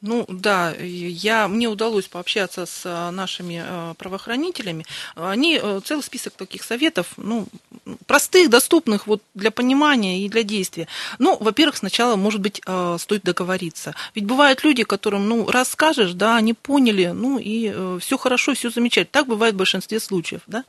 Ну 0.00 0.24
да, 0.28 0.74
я, 0.78 1.48
мне 1.48 1.68
удалось 1.68 2.06
пообщаться 2.06 2.66
с 2.66 2.82
э, 2.84 3.10
нашими 3.10 3.62
э, 3.64 3.94
правоохранителями. 3.98 4.86
Они 5.14 5.58
э, 5.60 5.80
целый 5.84 6.02
список 6.02 6.34
таких 6.34 6.62
советов, 6.62 7.08
ну, 7.16 7.46
простых, 8.06 8.50
доступных 8.50 9.06
вот 9.06 9.22
для 9.34 9.50
понимания 9.50 10.24
и 10.24 10.28
для 10.28 10.42
действия. 10.42 10.86
Ну, 11.18 11.36
во-первых, 11.40 11.76
сначала, 11.76 12.16
может 12.16 12.40
быть, 12.40 12.60
стоит 12.98 13.22
договориться. 13.22 13.94
Ведь 14.14 14.24
бывают 14.24 14.64
люди, 14.64 14.84
которым, 14.84 15.28
ну, 15.28 15.50
расскажешь, 15.50 16.12
да, 16.12 16.36
они 16.36 16.54
поняли, 16.54 17.06
ну, 17.06 17.38
и 17.38 17.98
все 18.00 18.18
хорошо, 18.18 18.54
все 18.54 18.70
замечательно. 18.70 19.10
Так 19.12 19.26
бывает 19.26 19.54
в 19.54 19.58
большинстве 19.58 20.00
случаев, 20.00 20.42
да. 20.46 20.64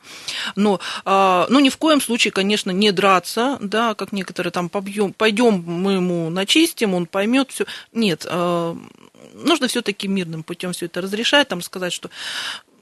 Но, 0.56 0.80
ну, 1.06 1.60
ни 1.60 1.70
в 1.70 1.78
коем 1.78 2.02
случае, 2.02 2.32
конечно, 2.32 2.72
не 2.72 2.92
драться, 2.92 3.58
да, 3.62 3.96
как 3.96 4.12
некоторые 4.12 4.52
там 4.52 4.70
побьем, 4.70 5.14
пойдем 5.14 5.64
мы 5.66 5.94
ему 5.94 6.30
начистим, 6.30 6.94
он 6.94 7.06
поймет 7.06 7.52
все. 7.52 7.66
Нет, 7.94 8.26
нужно 9.34 9.68
все-таки 9.68 10.08
мирным 10.08 10.44
путем 10.44 10.72
все 10.74 10.86
это 10.88 11.02
разрешать, 11.02 11.48
там 11.48 11.62
сказать, 11.62 11.94
что 11.94 12.10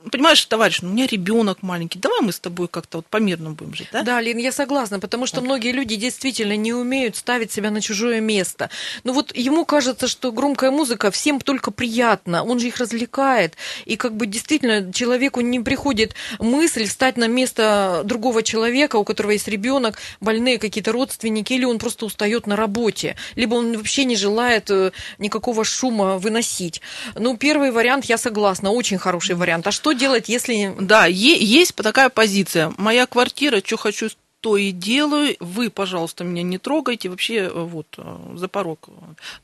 понимаешь, 0.10 0.44
товарищ, 0.46 0.82
ну, 0.82 0.90
у 0.90 0.94
меня 0.94 1.08
ребенок 1.08 1.62
маленький, 1.62 2.00
давай 2.00 2.22
мы 2.22 2.32
с 2.32 2.40
тобой 2.40 2.68
как-то 2.68 3.00
вот 3.00 3.08
по-мирному 3.08 3.56
будем 3.56 3.74
жить, 3.74 3.90
да? 3.92 4.04
Да, 4.04 4.22
Лин, 4.22 4.38
я 4.38 4.52
согласна, 4.52 5.00
потому 5.00 5.26
что 5.26 5.42
многие 5.42 5.72
люди 5.72 5.96
действительно 5.96 6.56
не 6.56 6.74
умеют 6.74 7.16
ставить 7.16 7.52
себя 7.52 7.72
на 7.72 7.82
чужое 7.82 8.22
место. 8.22 8.70
Ну 9.04 9.14
вот 9.14 9.36
ему 9.36 9.66
кажется, 9.66 10.08
что 10.08 10.32
громкая 10.32 10.72
музыка 10.72 11.12
всем 11.12 11.40
только 11.40 11.72
приятна, 11.72 12.44
он 12.44 12.60
же 12.60 12.68
их 12.68 12.78
развлекает, 12.78 13.56
и 13.86 13.96
как 13.96 14.16
бы 14.16 14.26
действительно 14.26 14.92
человеку 14.94 15.42
не 15.42 15.60
приходит 15.60 16.16
мысль 16.40 16.86
встать 16.86 17.18
на 17.18 17.28
место 17.28 18.02
другого 18.04 18.44
человека, 18.44 18.98
у 18.98 19.04
которого 19.04 19.32
есть 19.32 19.48
ребенок, 19.48 20.00
больные 20.20 20.60
какие-то 20.60 20.92
родственники, 20.92 21.54
или 21.54 21.66
он 21.66 21.80
просто 21.80 22.06
устает 22.06 22.48
на 22.48 22.56
работе, 22.56 23.16
либо 23.36 23.56
он 23.56 23.78
вообще 23.78 24.06
не 24.06 24.16
желает 24.16 24.70
э, 24.70 24.92
никакого 25.18 25.64
шума 25.64 26.18
выносить. 26.18 26.82
Ну, 27.16 27.38
первый 27.38 27.72
вариант, 27.72 28.06
я 28.06 28.18
согласна, 28.18 28.72
очень 28.72 28.98
хороший 28.98 29.36
вариант. 29.36 29.68
А 29.68 29.72
что 29.72 29.94
делать, 29.98 30.30
если... 30.30 30.76
Да, 30.80 31.06
есть 31.06 31.76
такая 31.76 32.10
позиция. 32.10 32.74
Моя 32.78 33.06
квартира, 33.06 33.62
что 33.64 33.78
хочу, 33.78 34.10
то 34.42 34.56
и 34.56 34.72
делаю, 34.72 35.36
вы, 35.40 35.70
пожалуйста, 35.70 36.24
меня 36.24 36.44
не 36.44 36.58
трогайте, 36.58 37.10
вообще 37.10 37.36
э, 37.36 37.50
вот 37.50 37.88
э, 37.98 38.18
за 38.36 38.48
порог. 38.48 38.88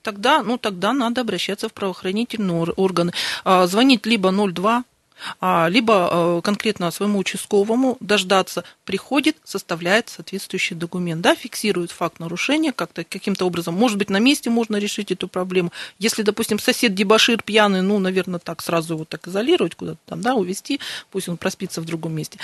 Тогда, 0.02 0.44
ну, 0.44 0.58
тогда 0.58 0.94
надо 0.94 1.22
обращаться 1.22 1.68
в 1.68 1.74
правоохранительные 1.74 2.62
органы. 2.76 3.12
А, 3.44 3.66
звонить 3.68 4.06
либо 4.06 4.32
02 4.32 4.78
а, 4.78 4.84
либо 5.42 6.10
э, 6.12 6.42
конкретно 6.44 6.92
своему 6.92 7.20
участковому 7.20 7.98
дождаться, 8.00 8.64
приходит, 8.86 9.38
составляет 9.44 10.10
соответствующий 10.10 10.76
документ, 10.76 11.22
да, 11.22 11.36
фиксирует 11.36 11.92
факт 11.92 12.20
нарушения 12.20 12.72
как-то, 12.72 13.04
каким-то 13.04 13.46
образом. 13.46 13.76
Может 13.76 13.98
быть, 13.98 14.10
на 14.10 14.20
месте 14.20 14.50
можно 14.50 14.78
решить 14.78 15.12
эту 15.12 15.28
проблему. 15.28 15.72
Если, 16.00 16.24
допустим, 16.24 16.60
сосед 16.60 16.94
дебашир 16.94 17.42
пьяный, 17.42 17.82
ну, 17.82 18.00
наверное, 18.00 18.40
так 18.40 18.62
сразу 18.62 18.96
его 18.96 19.06
так 19.06 19.28
изолировать 19.28 19.76
куда-то 19.76 20.00
там, 20.06 20.22
да, 20.22 20.36
увезти, 20.36 20.80
пусть 21.12 21.30
он 21.30 21.38
проспится 21.38 21.82
в 21.82 21.86
другом 21.86 22.14
месте. 22.14 22.40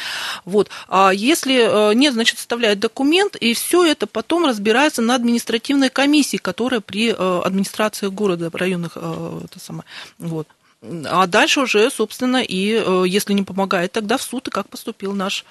Вот. 0.46 0.70
А 0.88 1.12
если 1.12 1.92
э, 1.92 1.94
нет, 1.94 2.14
значит, 2.14 2.38
составляет 2.38 2.80
документ, 2.80 3.36
и 3.36 3.54
все 3.54 3.86
это 3.86 4.08
потом 4.08 4.46
разбирается 4.46 5.02
на 5.02 5.16
административной 5.16 5.90
комиссии, 5.90 6.38
которая 6.38 6.80
при 6.82 7.12
э, 7.12 7.42
администрации 7.44 8.08
города, 8.08 8.50
районных, 8.54 8.98
это 8.98 9.60
самое, 9.60 9.86
вот, 10.18 10.48
а 10.82 11.28
дальше 11.28 11.62
уже, 11.62 11.90
собственно, 11.90 12.42
и 12.42 12.74
э, 12.74 13.04
если 13.06 13.34
не 13.34 13.44
помогает, 13.44 13.92
тогда 13.92 14.18
в 14.18 14.22
суд, 14.22 14.48
и 14.48 14.52
как 14.52 14.70
поступил 14.70 15.14
наш 15.14 15.44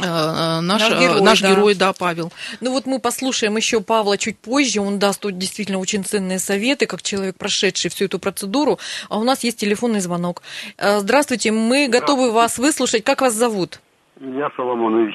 э, 0.00 0.02
э, 0.02 0.60
Наш, 0.60 0.82
наш, 0.82 1.00
герой, 1.00 1.22
наш 1.22 1.40
да. 1.40 1.50
герой, 1.50 1.74
да, 1.74 1.92
Павел. 1.92 2.32
Ну 2.60 2.72
вот 2.72 2.86
мы 2.86 2.98
послушаем 2.98 3.56
еще 3.56 3.80
Павла 3.80 4.18
чуть 4.18 4.38
позже. 4.38 4.80
Он 4.80 4.98
даст 4.98 5.20
тут 5.20 5.38
действительно 5.38 5.78
очень 5.78 6.04
ценные 6.04 6.40
советы, 6.40 6.86
как 6.86 7.02
человек, 7.02 7.36
прошедший 7.36 7.90
всю 7.90 8.06
эту 8.06 8.18
процедуру. 8.18 8.78
А 9.08 9.18
у 9.18 9.24
нас 9.24 9.44
есть 9.44 9.58
телефонный 9.58 10.00
звонок. 10.00 10.42
Здравствуйте, 10.78 11.52
мы 11.52 11.86
готовы 11.86 12.32
вас 12.32 12.58
выслушать. 12.58 13.04
Как 13.04 13.20
вас 13.20 13.34
зовут? 13.34 13.80
Илья 14.20 14.50
Соломонович. 14.56 15.14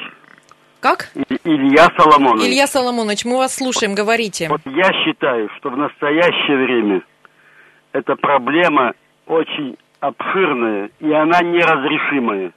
Как? 0.80 1.12
Илья 1.44 1.90
Соломонович. 1.98 2.48
Илья 2.48 2.68
Соломонович, 2.68 3.26
мы 3.26 3.38
вас 3.38 3.56
слушаем, 3.56 3.96
говорите. 3.96 4.48
Вот 4.48 4.62
я 4.66 4.94
считаю, 5.04 5.50
что 5.58 5.72
в 5.72 5.78
настоящее 5.78 6.58
время 6.58 7.02
эта 7.92 8.16
проблема 8.16 8.94
очень 9.30 9.78
обширная, 10.02 10.90
и 11.00 11.12
она 11.14 11.40
неразрешимая. 11.42 12.52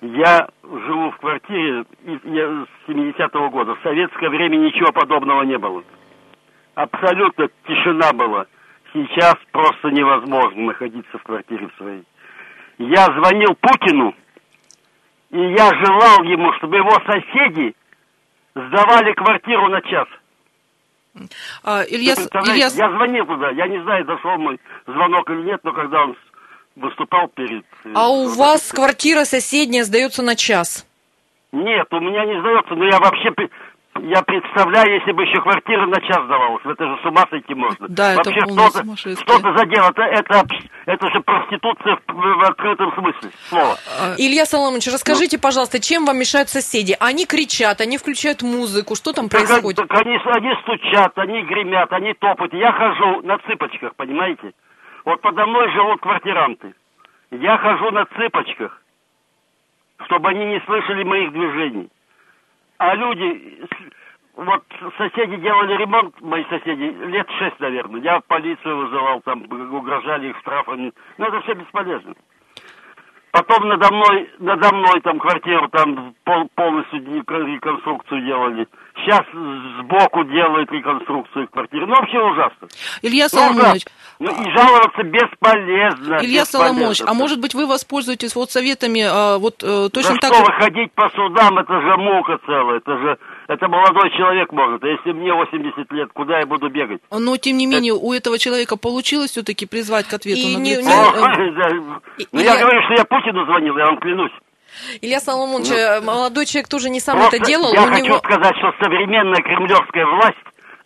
Я 0.00 0.48
живу 0.62 1.10
в 1.12 1.16
квартире 1.18 1.84
с 2.04 2.88
70-го 2.90 3.50
года. 3.50 3.74
В 3.76 3.82
советское 3.82 4.28
время 4.28 4.56
ничего 4.56 4.92
подобного 4.92 5.42
не 5.42 5.56
было. 5.58 5.82
Абсолютно 6.74 7.48
тишина 7.66 8.12
была. 8.12 8.46
Сейчас 8.92 9.36
просто 9.52 9.90
невозможно 9.90 10.62
находиться 10.62 11.18
в 11.18 11.22
квартире 11.22 11.68
своей. 11.76 12.04
Я 12.78 13.04
звонил 13.06 13.56
Путину, 13.60 14.14
и 15.30 15.40
я 15.40 15.70
желал 15.84 16.22
ему, 16.24 16.52
чтобы 16.54 16.76
его 16.76 16.96
соседи 17.06 17.74
сдавали 18.54 19.12
квартиру 19.12 19.68
на 19.68 19.82
час. 19.82 20.08
А, 21.64 21.82
Илья, 21.82 22.14
Илья... 22.14 22.68
Я 22.68 22.90
звонил 22.90 23.26
туда, 23.26 23.50
я 23.50 23.66
не 23.66 23.82
знаю, 23.82 24.04
дошел 24.04 24.36
мой 24.38 24.60
звонок 24.86 25.28
или 25.30 25.42
нет, 25.42 25.60
но 25.64 25.72
когда 25.72 26.04
он 26.04 26.16
выступал 26.76 27.28
перед... 27.28 27.64
Э, 27.84 27.92
а 27.94 28.08
у 28.08 28.28
вас 28.28 28.72
квартира 28.72 29.24
соседняя 29.24 29.84
сдается 29.84 30.22
на 30.22 30.36
час? 30.36 30.86
Нет, 31.52 31.86
у 31.90 32.00
меня 32.00 32.24
не 32.26 32.40
сдается, 32.40 32.74
но 32.74 32.84
я 32.84 32.98
вообще 32.98 33.30
я 34.02 34.22
представляю, 34.22 34.94
если 34.94 35.12
бы 35.12 35.22
еще 35.22 35.40
квартира 35.40 35.86
на 35.86 36.00
час 36.00 36.26
давалась, 36.26 36.62
это 36.64 36.86
же 36.86 36.98
с 37.02 37.04
ума 37.06 37.24
сойти 37.30 37.54
можно. 37.54 37.86
Да, 37.88 38.14
Вообще 38.16 38.40
это 38.40 38.52
что-то, 38.52 38.96
что-то 38.96 39.56
за 39.56 39.66
дело, 39.66 39.88
это, 39.90 40.02
это, 40.02 40.46
это 40.86 41.10
же 41.10 41.20
проституция 41.20 41.98
в, 42.06 42.12
в 42.14 42.42
открытом 42.44 42.92
смысле 42.94 43.30
слова. 43.48 43.76
А, 44.00 44.14
Илья 44.16 44.46
Соломонович, 44.46 44.88
расскажите, 44.88 45.36
ну, 45.36 45.42
пожалуйста, 45.42 45.80
чем 45.80 46.04
вам 46.04 46.18
мешают 46.18 46.48
соседи? 46.48 46.96
Они 47.00 47.26
кричат, 47.26 47.80
они 47.80 47.98
включают 47.98 48.42
музыку, 48.42 48.94
что 48.94 49.12
там 49.12 49.28
так, 49.28 49.46
происходит? 49.46 49.76
Так 49.76 50.00
они, 50.00 50.16
они 50.16 50.54
стучат, 50.62 51.12
они 51.18 51.42
гремят, 51.42 51.92
они 51.92 52.14
топают. 52.14 52.52
Я 52.54 52.72
хожу 52.72 53.22
на 53.22 53.38
цыпочках, 53.38 53.94
понимаете? 53.96 54.52
Вот 55.04 55.20
подо 55.20 55.46
мной 55.46 55.70
живут 55.72 56.00
квартиранты. 56.00 56.74
Я 57.30 57.58
хожу 57.58 57.90
на 57.90 58.06
цыпочках, 58.06 58.82
чтобы 60.06 60.28
они 60.30 60.46
не 60.46 60.60
слышали 60.66 61.02
моих 61.02 61.32
движений. 61.32 61.88
А 62.78 62.94
люди 62.94 63.66
вот 64.36 64.62
соседи 64.96 65.36
делали 65.36 65.76
ремонт, 65.76 66.20
мои 66.20 66.44
соседи, 66.44 66.94
лет 67.06 67.28
шесть, 67.38 67.58
наверное. 67.58 68.00
Я 68.00 68.20
полицию 68.20 68.76
вызывал, 68.76 69.20
там 69.22 69.42
угрожали 69.50 70.28
их 70.28 70.38
штрафами. 70.38 70.92
Но 71.18 71.26
это 71.26 71.40
все 71.40 71.54
бесполезно. 71.54 72.14
Потом 73.32 73.68
надо 73.68 73.92
мной, 73.92 74.30
надо 74.38 74.74
мной 74.74 75.00
там 75.02 75.18
квартиру 75.18 75.68
там 75.68 76.14
пол, 76.24 76.48
полностью 76.54 77.04
реконструкцию 77.04 78.24
делали. 78.24 78.68
Сейчас 79.04 79.24
сбоку 79.80 80.24
делают 80.24 80.70
реконструкцию 80.72 81.48
квартиры. 81.48 81.86
Ну, 81.86 81.94
вообще 81.94 82.20
ужасно. 82.20 82.68
Илья 83.02 83.28
Соломонович. 83.28 83.84
Ну, 84.18 84.30
и 84.30 84.50
жаловаться 84.50 85.02
бесполезно. 85.04 86.18
Илья 86.20 86.44
Соломонович, 86.44 87.02
а 87.06 87.14
может 87.14 87.40
быть 87.40 87.54
вы 87.54 87.66
воспользуетесь 87.66 88.34
вот 88.34 88.50
советами, 88.50 89.02
а, 89.08 89.38
вот 89.38 89.62
э, 89.62 89.88
точно 89.92 90.14
да 90.14 90.20
так 90.20 90.34
что 90.34 90.44
выходить 90.44 90.92
по 90.92 91.08
судам, 91.10 91.58
это 91.58 91.80
же 91.80 91.96
мука 91.96 92.38
целая, 92.44 92.78
это 92.78 92.98
же, 92.98 93.18
это 93.46 93.68
молодой 93.68 94.10
человек 94.16 94.50
может. 94.52 94.82
А 94.82 94.88
если 94.88 95.12
мне 95.12 95.32
80 95.32 95.92
лет, 95.92 96.10
куда 96.12 96.40
я 96.40 96.46
буду 96.46 96.68
бегать? 96.68 97.00
Но, 97.10 97.36
тем 97.36 97.56
не 97.58 97.66
менее, 97.66 97.94
у 97.94 98.12
этого 98.12 98.38
человека 98.38 98.76
получилось 98.76 99.30
все-таки 99.30 99.66
призвать 99.66 100.08
к 100.08 100.14
ответу 100.14 100.40
И 100.40 100.56
на 100.56 100.60
не- 100.60 100.74
э, 100.74 100.82
Ну, 102.32 102.40
я 102.40 102.58
говорю, 102.58 102.82
что 102.82 102.94
я 102.94 103.04
Путину 103.04 103.44
звонил, 103.44 103.76
я 103.78 103.86
вам 103.86 103.98
клянусь. 103.98 104.32
Илья 105.00 105.20
Соломонович, 105.20 105.70
э, 105.70 106.00
молодой 106.00 106.46
человек 106.46 106.68
тоже 106.68 106.90
не 106.90 107.00
сам 107.00 107.18
это 107.20 107.38
делал, 107.38 107.72
я 107.72 107.82
хочу 107.86 108.04
него... 108.04 108.18
сказать, 108.18 108.56
что 108.58 108.72
современная 108.82 109.42
кремлевская 109.42 110.06
власть, 110.06 110.36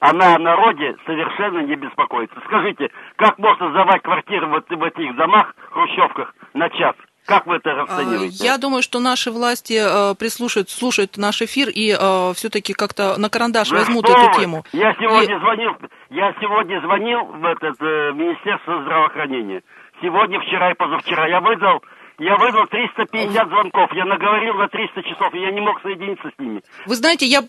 она 0.00 0.34
о 0.34 0.38
народе 0.38 0.96
совершенно 1.06 1.60
не 1.60 1.76
беспокоится. 1.76 2.36
Скажите, 2.46 2.88
как 3.16 3.38
можно 3.38 3.70
сдавать 3.70 4.02
квартиры 4.02 4.46
вот 4.48 4.68
в 4.68 4.82
этих 4.82 5.16
домах, 5.16 5.54
хрущевках, 5.70 6.34
на 6.54 6.68
час? 6.70 6.94
Как 7.24 7.46
вы 7.46 7.56
это 7.56 7.70
А, 7.70 7.74
расцениваете? 7.76 8.44
Я 8.44 8.58
думаю, 8.58 8.82
что 8.82 8.98
наши 8.98 9.30
власти 9.30 9.78
э, 9.80 10.16
прислушают, 10.16 10.70
слушают 10.70 11.16
наш 11.18 11.40
эфир 11.40 11.68
и 11.68 11.92
все-таки 12.34 12.72
как-то 12.72 13.16
на 13.16 13.28
карандаш 13.30 13.68
Да 13.68 13.76
возьмут 13.76 14.06
что 14.08 14.18
эту 14.18 14.30
вы? 14.32 14.40
тему. 14.40 14.64
Я 14.72 14.92
сегодня 14.94 15.36
И- 15.36 15.38
звонил, 15.38 15.70
я 16.10 16.34
сегодня 16.40 16.80
звонил 16.80 17.24
в 17.26 17.44
этот 17.44 17.76
э, 17.80 18.10
Министерство 18.14 18.82
здравоохранения. 18.82 19.62
Сегодня, 20.02 20.40
вчера 20.40 20.72
и 20.72 20.74
позавчера. 20.74 21.28
Я 21.28 21.40
выдал, 21.40 21.84
я 22.18 22.36
выдал 22.36 22.66
350 22.66 23.48
звонков. 23.48 23.90
Я 23.94 24.04
наговорил 24.04 24.54
на 24.54 24.68
300 24.68 25.02
часов, 25.02 25.34
и 25.34 25.40
я 25.40 25.50
не 25.52 25.60
мог 25.60 25.80
соединиться 25.82 26.30
с 26.34 26.38
ними. 26.40 26.62
Вы 26.86 26.94
знаете, 26.96 27.26
я 27.26 27.44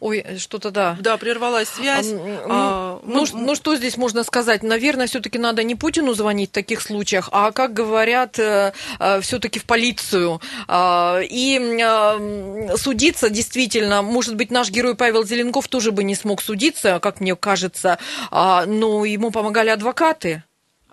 Ой, 0.00 0.24
что-то 0.38 0.70
да. 0.70 0.96
да 1.00 1.16
прервалась 1.16 1.68
связь. 1.68 2.12
А, 2.12 2.46
А, 2.48 3.00
ну, 3.04 3.24
мы- 3.32 3.40
ну, 3.46 3.54
что 3.54 3.74
здесь 3.76 3.96
можно 3.96 4.22
сказать? 4.24 4.62
Наверное, 4.62 5.06
все-таки 5.06 5.38
надо 5.38 5.62
не 5.64 5.74
Путину 5.76 6.14
звонить 6.14 6.50
в 6.50 6.52
таких 6.52 6.80
случаях, 6.82 7.28
а, 7.32 7.52
как 7.52 7.72
говорят, 7.74 8.32
все-таки 8.34 9.58
в 9.58 9.64
полицию. 9.64 10.40
А, 10.66 11.20
И 11.22 11.58
м, 11.58 12.76
судиться 12.76 13.30
действительно, 13.30 14.02
может 14.02 14.34
быть, 14.36 14.50
наш 14.50 14.70
герой 14.70 14.94
Павел 14.96 15.24
Зеленков 15.24 15.68
тоже 15.68 15.90
бы 15.92 16.04
не 16.04 16.14
смог 16.14 16.42
судиться, 16.42 16.98
как 17.00 17.20
мне 17.20 17.34
кажется, 17.36 17.98
а, 18.30 18.66
но 18.66 19.04
ему 19.04 19.30
помогали 19.30 19.70
адвокаты. 19.70 20.42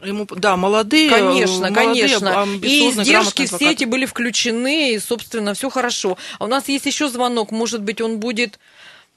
Ему, 0.02 0.26
да, 0.30 0.58
молодые. 0.58 1.10
Конечно, 1.10 1.70
молодые, 1.70 1.86
конечно. 1.86 2.46
И 2.62 2.90
издержки 2.90 3.46
все 3.46 3.72
эти 3.72 3.86
были 3.86 4.06
включены, 4.06 4.94
и, 4.94 5.00
собственно, 5.00 5.54
все 5.54 5.70
хорошо. 5.70 6.18
А 6.40 6.46
у 6.46 6.48
нас 6.48 6.68
есть 6.68 6.86
еще 6.86 7.08
звонок, 7.08 7.52
может 7.52 7.82
быть, 7.82 8.02
он 8.02 8.20
будет 8.20 8.60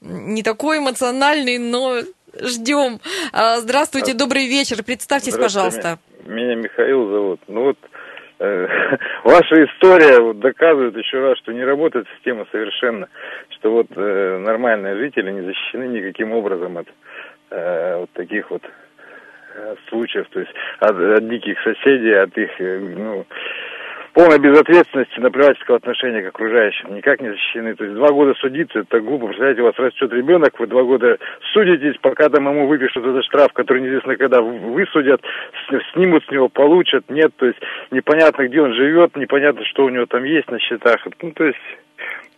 не 0.01 0.41
такой 0.41 0.79
эмоциональный, 0.79 1.57
но 1.57 1.97
ждем. 2.41 2.99
А, 3.33 3.57
Здравствуйте, 3.57 4.13
добрый 4.13 4.47
вечер. 4.47 4.83
Представьтесь, 4.83 5.35
пожалуйста. 5.35 5.99
Меня, 6.25 6.55
Михаил 6.55 7.09
зовут. 7.09 7.41
Ну 7.47 7.63
вот 7.63 7.77
э, 8.39 8.67
ваша 9.23 9.65
история 9.65 10.19
вот 10.19 10.39
доказывает 10.39 10.95
еще 10.95 11.19
раз, 11.19 11.37
что 11.39 11.51
не 11.51 11.63
работает 11.63 12.07
система 12.15 12.45
совершенно, 12.51 13.09
что 13.57 13.71
вот 13.71 13.87
э, 13.95 14.37
нормальные 14.37 14.97
жители 14.97 15.31
не 15.31 15.41
защищены 15.41 15.85
никаким 15.85 16.31
образом 16.31 16.77
от 16.77 16.87
э, 17.49 17.97
вот 17.99 18.11
таких 18.11 18.49
вот 18.51 18.63
случаев, 19.89 20.27
то 20.31 20.39
есть 20.39 20.51
от, 20.79 20.95
от 20.95 21.29
диких 21.29 21.57
соседей, 21.61 22.13
от 22.13 22.37
их, 22.37 22.49
э, 22.59 22.79
ну, 22.79 23.25
полной 24.13 24.39
безответственности, 24.39 25.19
наплевательского 25.19 25.77
отношения 25.77 26.21
к 26.21 26.27
окружающим, 26.27 26.95
никак 26.95 27.21
не 27.21 27.29
защищены. 27.29 27.75
То 27.75 27.83
есть 27.83 27.95
два 27.95 28.09
года 28.09 28.33
судиться, 28.35 28.79
это 28.79 28.99
глупо. 28.99 29.27
Представляете, 29.27 29.61
у 29.61 29.65
вас 29.65 29.75
растет 29.77 30.11
ребенок, 30.11 30.59
вы 30.59 30.67
два 30.67 30.83
года 30.83 31.17
судитесь, 31.53 31.97
пока 32.01 32.29
там 32.29 32.47
ему 32.47 32.67
выпишут 32.67 33.05
этот 33.05 33.23
штраф, 33.25 33.53
который 33.53 33.81
неизвестно 33.81 34.15
когда 34.17 34.41
высудят, 34.41 35.21
снимут 35.93 36.23
с 36.25 36.31
него, 36.31 36.49
получат, 36.49 37.09
нет. 37.09 37.31
То 37.37 37.45
есть 37.45 37.59
непонятно, 37.91 38.47
где 38.47 38.61
он 38.61 38.73
живет, 38.73 39.15
непонятно, 39.15 39.63
что 39.65 39.85
у 39.85 39.89
него 39.89 40.05
там 40.05 40.23
есть 40.23 40.49
на 40.49 40.59
счетах. 40.59 41.05
Ну, 41.21 41.31
то 41.31 41.45
есть 41.45 41.59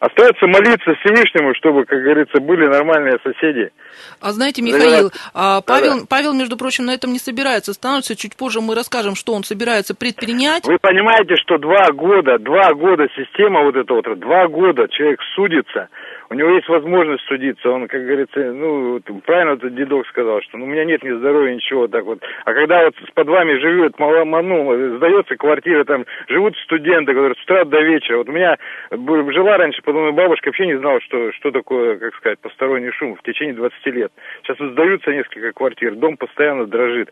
остается 0.02 0.48
молиться 0.48 0.96
Всевышнему, 0.96 1.54
чтобы, 1.56 1.86
как 1.86 2.02
говорится, 2.02 2.40
были 2.42 2.66
нормальные 2.66 3.20
соседи. 3.24 3.72
А 4.20 4.32
знаете, 4.32 4.62
Михаил, 4.64 5.12
а. 5.34 5.62
Павел, 5.62 6.08
Павел, 6.08 6.34
между 6.34 6.58
прочим, 6.58 6.86
на 6.86 6.94
этом 6.94 7.14
не 7.14 7.20
собирается 7.20 7.72
останавливаться. 7.72 8.16
Чуть 8.16 8.36
позже 8.36 8.62
мы 8.62 8.74
расскажем, 8.74 9.16
что 9.16 9.34
он 9.34 9.44
собирается 9.44 9.94
предпринять. 9.94 10.66
Вы 10.66 10.80
понимаете, 10.82 11.36
что 11.38 11.60
два 11.60 11.92
года, 11.92 12.40
два 12.40 12.74
года 12.74 13.08
система 13.16 13.64
вот 13.64 13.76
эта 13.76 13.94
вот, 13.94 14.20
два 14.20 14.48
года 14.48 14.88
человек 14.90 15.20
судится, 15.36 15.88
у 16.32 16.34
него 16.34 16.50
есть 16.52 16.70
возможность 16.70 17.26
судиться, 17.26 17.70
он, 17.70 17.90
как 17.90 18.06
говорится, 18.06 18.40
ну, 18.40 19.02
правильно 19.26 19.56
вот 19.62 19.76
дедок 19.76 20.08
сказал, 20.08 20.42
что 20.42 20.58
ну, 20.58 20.64
у 20.64 20.68
меня 20.68 20.86
нет 20.86 21.04
ни 21.04 21.12
здоровья, 21.12 21.54
ничего 21.54 21.90
так 21.90 22.06
вот. 22.06 22.24
А 22.46 22.54
когда 22.54 22.86
вот 22.86 22.96
под 23.14 23.28
вами 23.28 23.60
живет, 23.60 24.00
мало- 24.00 24.24
ну, 24.24 24.96
сдается 24.96 25.36
квартира, 25.36 25.84
там 25.84 26.06
живут 26.30 26.56
студенты, 26.64 27.14
которые 27.14 27.36
с 27.36 27.44
утра 27.44 27.66
до 27.66 27.82
вечера. 27.82 28.20
Вот 28.20 28.30
у 28.30 28.32
меня 28.32 28.56
жила 28.92 29.58
раньше, 29.58 29.82
потом 29.84 30.04
моя 30.04 30.14
бабушка 30.14 30.48
вообще 30.48 30.68
не 30.68 30.78
знала, 30.78 31.02
что, 31.02 31.34
что 31.34 31.52
такое, 31.52 31.98
как 31.98 32.16
сказать, 32.16 32.40
посторонний 32.40 32.92
шум 32.92 33.16
в 33.16 33.24
течение 33.24 33.54
20 33.54 33.86
лет. 33.88 34.14
Сейчас 34.44 34.58
сдаются 34.58 35.12
несколько 35.12 35.52
квартир, 35.52 35.96
дом 35.96 36.16
постоянно 36.16 36.66
дрожит. 36.66 37.10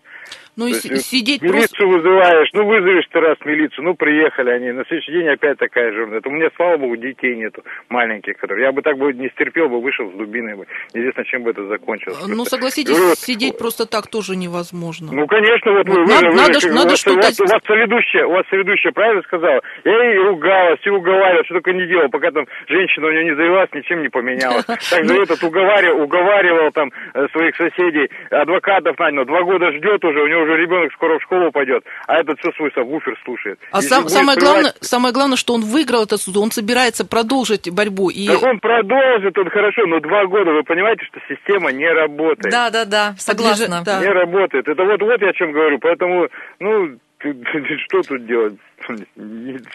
Ну 0.59 0.67
и 0.67 0.71
есть, 0.71 0.91
э, 0.91 0.97
сидеть 0.97 1.41
милицию 1.41 1.69
просто... 1.69 1.85
вызываешь, 1.85 2.49
ну 2.51 2.65
вызовешь 2.65 3.05
ты 3.11 3.19
раз 3.21 3.37
милицию, 3.45 3.85
ну 3.85 3.93
приехали 3.95 4.49
они, 4.49 4.71
на 4.73 4.83
следующий 4.85 5.13
день 5.13 5.29
опять 5.29 5.57
такая 5.57 5.93
же. 5.93 6.03
Это 6.13 6.27
у 6.27 6.33
меня, 6.33 6.49
слава 6.57 6.75
богу, 6.75 6.97
детей 6.97 7.35
нету 7.37 7.63
маленьких, 7.87 8.35
которые. 8.35 8.65
Я 8.65 8.71
бы 8.73 8.81
так 8.81 8.97
бы 8.97 9.13
не 9.13 9.29
стерпел 9.29 9.69
бы, 9.69 9.79
вышел 9.81 10.11
с 10.11 10.15
дубиной 10.15 10.55
бы. 10.55 10.65
Неизвестно, 10.93 11.23
чем 11.23 11.43
бы 11.43 11.51
это 11.51 11.65
закончилось. 11.67 12.17
Ну, 12.27 12.35
Просто. 12.35 12.57
согласитесь, 12.57 12.99
вот, 12.99 13.17
сидеть 13.17 13.57
просто 13.57 13.85
так 13.85 14.07
тоже 14.07 14.35
невозможно. 14.35 15.07
Ну, 15.13 15.27
конечно, 15.27 15.71
вот 15.71 15.87
вы, 15.87 15.95
Вот 16.03 16.07
вы, 16.07 16.13
надо- 16.13 16.27
вы- 16.29 16.35
надо 16.35 16.59
вы- 16.67 16.73
надо 16.75 16.95
что-то 16.97 17.19
у 17.19 17.21
вас, 17.21 17.39
у 17.39 17.45
вас 17.45 17.61
соведущая, 17.65 18.25
у 18.25 18.31
вас 18.31 18.45
соведущая 18.49 18.91
правильно 18.91 19.21
сказала? 19.23 19.61
Я 19.85 20.03
ей 20.11 20.17
ругалась, 20.17 20.79
и 20.85 20.89
уговаривала, 20.89 21.45
что 21.45 21.53
только 21.55 21.71
не 21.71 21.87
делал, 21.87 22.09
пока 22.09 22.31
там 22.31 22.45
женщина 22.67 23.07
у 23.07 23.11
нее 23.11 23.23
не 23.23 23.35
завелась, 23.35 23.69
ничем 23.73 24.01
не 24.01 24.09
поменялась. 24.09 24.65
Также 24.91 25.13
Ну. 25.13 25.21
этот 25.23 25.41
уговаривал, 25.41 26.01
уговаривал 26.03 26.71
там 26.73 26.91
э, 27.13 27.27
своих 27.31 27.55
соседей, 27.55 28.09
адвокатов 28.29 28.99
нанял, 28.99 29.23
два 29.23 29.43
года 29.43 29.71
ждет 29.71 30.03
уже, 30.03 30.21
у 30.21 30.27
него 30.27 30.41
уже 30.41 30.48
ребенок 30.55 30.91
скоро 30.93 31.19
в 31.19 31.23
школу 31.23 31.51
пойдет, 31.51 31.83
а 32.07 32.19
этот 32.19 32.39
все 32.39 32.51
свой 32.53 32.71
сабвуфер 32.73 33.19
слушает. 33.25 33.59
А 33.71 33.81
сам- 33.81 34.07
самое, 34.09 34.37
срывать- 34.37 34.39
главное, 34.53 34.73
самое 34.81 35.13
главное, 35.13 35.37
что 35.37 35.53
он 35.53 35.61
выиграл 35.61 36.03
этот 36.03 36.21
суд, 36.21 36.37
он 36.37 36.51
собирается 36.51 37.05
продолжить 37.05 37.69
борьбу. 37.71 38.09
И 38.09 38.27
Так 38.27 38.43
он 38.43 38.59
продолжит, 38.59 39.37
он 39.37 39.49
хорошо, 39.49 39.85
но 39.87 39.99
два 39.99 40.25
года, 40.25 40.51
вы 40.51 40.63
понимаете, 40.63 41.05
что 41.05 41.19
система 41.27 41.71
не 41.71 41.87
работает. 41.91 42.51
Да, 42.51 42.69
да, 42.69 42.85
да, 42.85 43.15
согласна. 43.17 43.81
Да. 43.85 43.99
Не 44.01 44.07
работает. 44.09 44.67
Это 44.67 44.83
вот, 44.83 45.01
вот 45.01 45.21
я 45.21 45.29
о 45.29 45.33
чем 45.33 45.51
говорю. 45.51 45.79
Поэтому, 45.79 46.27
ну, 46.59 46.97
что 47.87 48.01
тут 48.03 48.25
делать? 48.25 48.55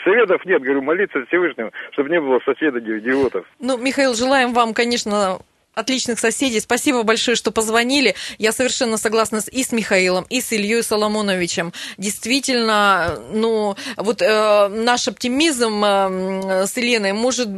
Советов 0.05 0.45
нет, 0.45 0.63
говорю, 0.63 0.83
молиться 0.83 1.25
Всевышнему, 1.29 1.71
чтобы 1.93 2.11
не 2.11 2.21
было 2.21 2.41
соседа 2.45 2.79
идиотов. 2.81 3.47
Ну, 3.61 3.77
Михаил, 3.79 4.15
желаем 4.15 4.53
вам, 4.53 4.75
конечно, 4.75 5.39
отличных 5.75 6.19
соседей. 6.19 6.61
Спасибо 6.61 7.03
большое, 7.03 7.37
что 7.37 7.51
позвонили. 7.51 8.15
Я 8.39 8.53
совершенно 8.53 8.97
согласна 8.97 9.41
и 9.51 9.63
с 9.63 9.73
Михаилом, 9.73 10.27
и 10.29 10.41
с 10.41 10.53
Ильей 10.53 10.83
Соломоновичем. 10.83 11.73
Действительно, 11.99 13.19
ну, 13.33 13.77
вот 13.97 14.23
э, 14.23 14.69
наш 14.69 15.09
оптимизм 15.09 15.85
э, 15.85 16.67
с 16.67 16.77
Еленой 16.77 17.13
может 17.13 17.49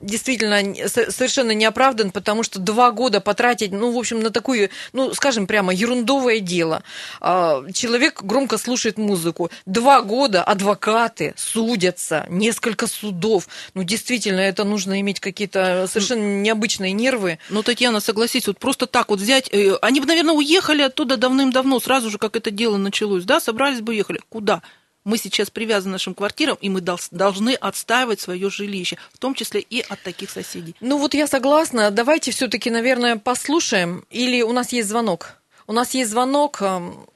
действительно 0.00 0.74
совершенно 0.88 1.52
не 1.52 1.64
оправдан, 1.64 2.10
потому 2.10 2.42
что 2.42 2.58
два 2.58 2.90
года 2.90 3.20
потратить, 3.20 3.72
ну, 3.72 3.92
в 3.92 3.98
общем, 3.98 4.20
на 4.20 4.30
такое, 4.30 4.70
ну, 4.92 5.14
скажем 5.14 5.46
прямо, 5.46 5.72
ерундовое 5.72 6.40
дело. 6.40 6.82
А, 7.20 7.62
Человек 7.72 8.22
громко 8.22 8.58
слушает 8.58 8.98
музыку. 8.98 9.50
Два 9.66 10.02
года 10.02 10.42
адвокаты 10.42 11.34
судятся, 11.36 12.26
несколько 12.28 12.86
судов. 12.86 13.48
Ну, 13.74 13.82
действительно, 13.82 14.40
это 14.40 14.64
нужно 14.64 15.00
иметь 15.00 15.20
какие-то 15.20 15.86
совершенно 15.88 16.40
необычные 16.40 16.92
нервы. 16.92 17.38
Ну, 17.48 17.62
Татьяна, 17.62 18.00
согласись, 18.00 18.46
вот 18.46 18.58
просто 18.58 18.86
так 18.86 19.10
вот 19.10 19.20
взять... 19.20 19.48
э, 19.52 19.76
Они 19.82 20.00
бы, 20.00 20.06
наверное, 20.06 20.34
уехали 20.34 20.82
оттуда 20.82 21.16
давным-давно, 21.16 21.80
сразу 21.80 22.10
же, 22.10 22.18
как 22.18 22.36
это 22.36 22.50
дело 22.50 22.76
началось, 22.76 23.24
да? 23.24 23.40
Собрались 23.40 23.80
бы, 23.80 23.92
уехали. 23.92 24.20
Куда? 24.28 24.62
Мы 25.04 25.16
сейчас 25.16 25.50
привязаны 25.50 25.92
к 25.92 25.94
нашим 25.94 26.14
квартирам, 26.14 26.58
и 26.60 26.68
мы 26.68 26.80
дол- 26.80 26.98
должны 27.10 27.54
отстаивать 27.54 28.20
свое 28.20 28.50
жилище, 28.50 28.96
в 29.12 29.18
том 29.18 29.34
числе 29.34 29.60
и 29.60 29.80
от 29.88 30.00
таких 30.02 30.30
соседей. 30.30 30.74
Ну, 30.80 30.98
вот 30.98 31.14
я 31.14 31.26
согласна. 31.26 31.90
Давайте 31.90 32.30
все-таки, 32.32 32.70
наверное, 32.70 33.16
послушаем. 33.16 34.04
Или 34.10 34.42
у 34.42 34.52
нас 34.52 34.72
есть 34.72 34.88
звонок? 34.88 35.36
У 35.66 35.72
нас 35.72 35.94
есть 35.94 36.10
звонок. 36.10 36.60
эм, 36.60 37.06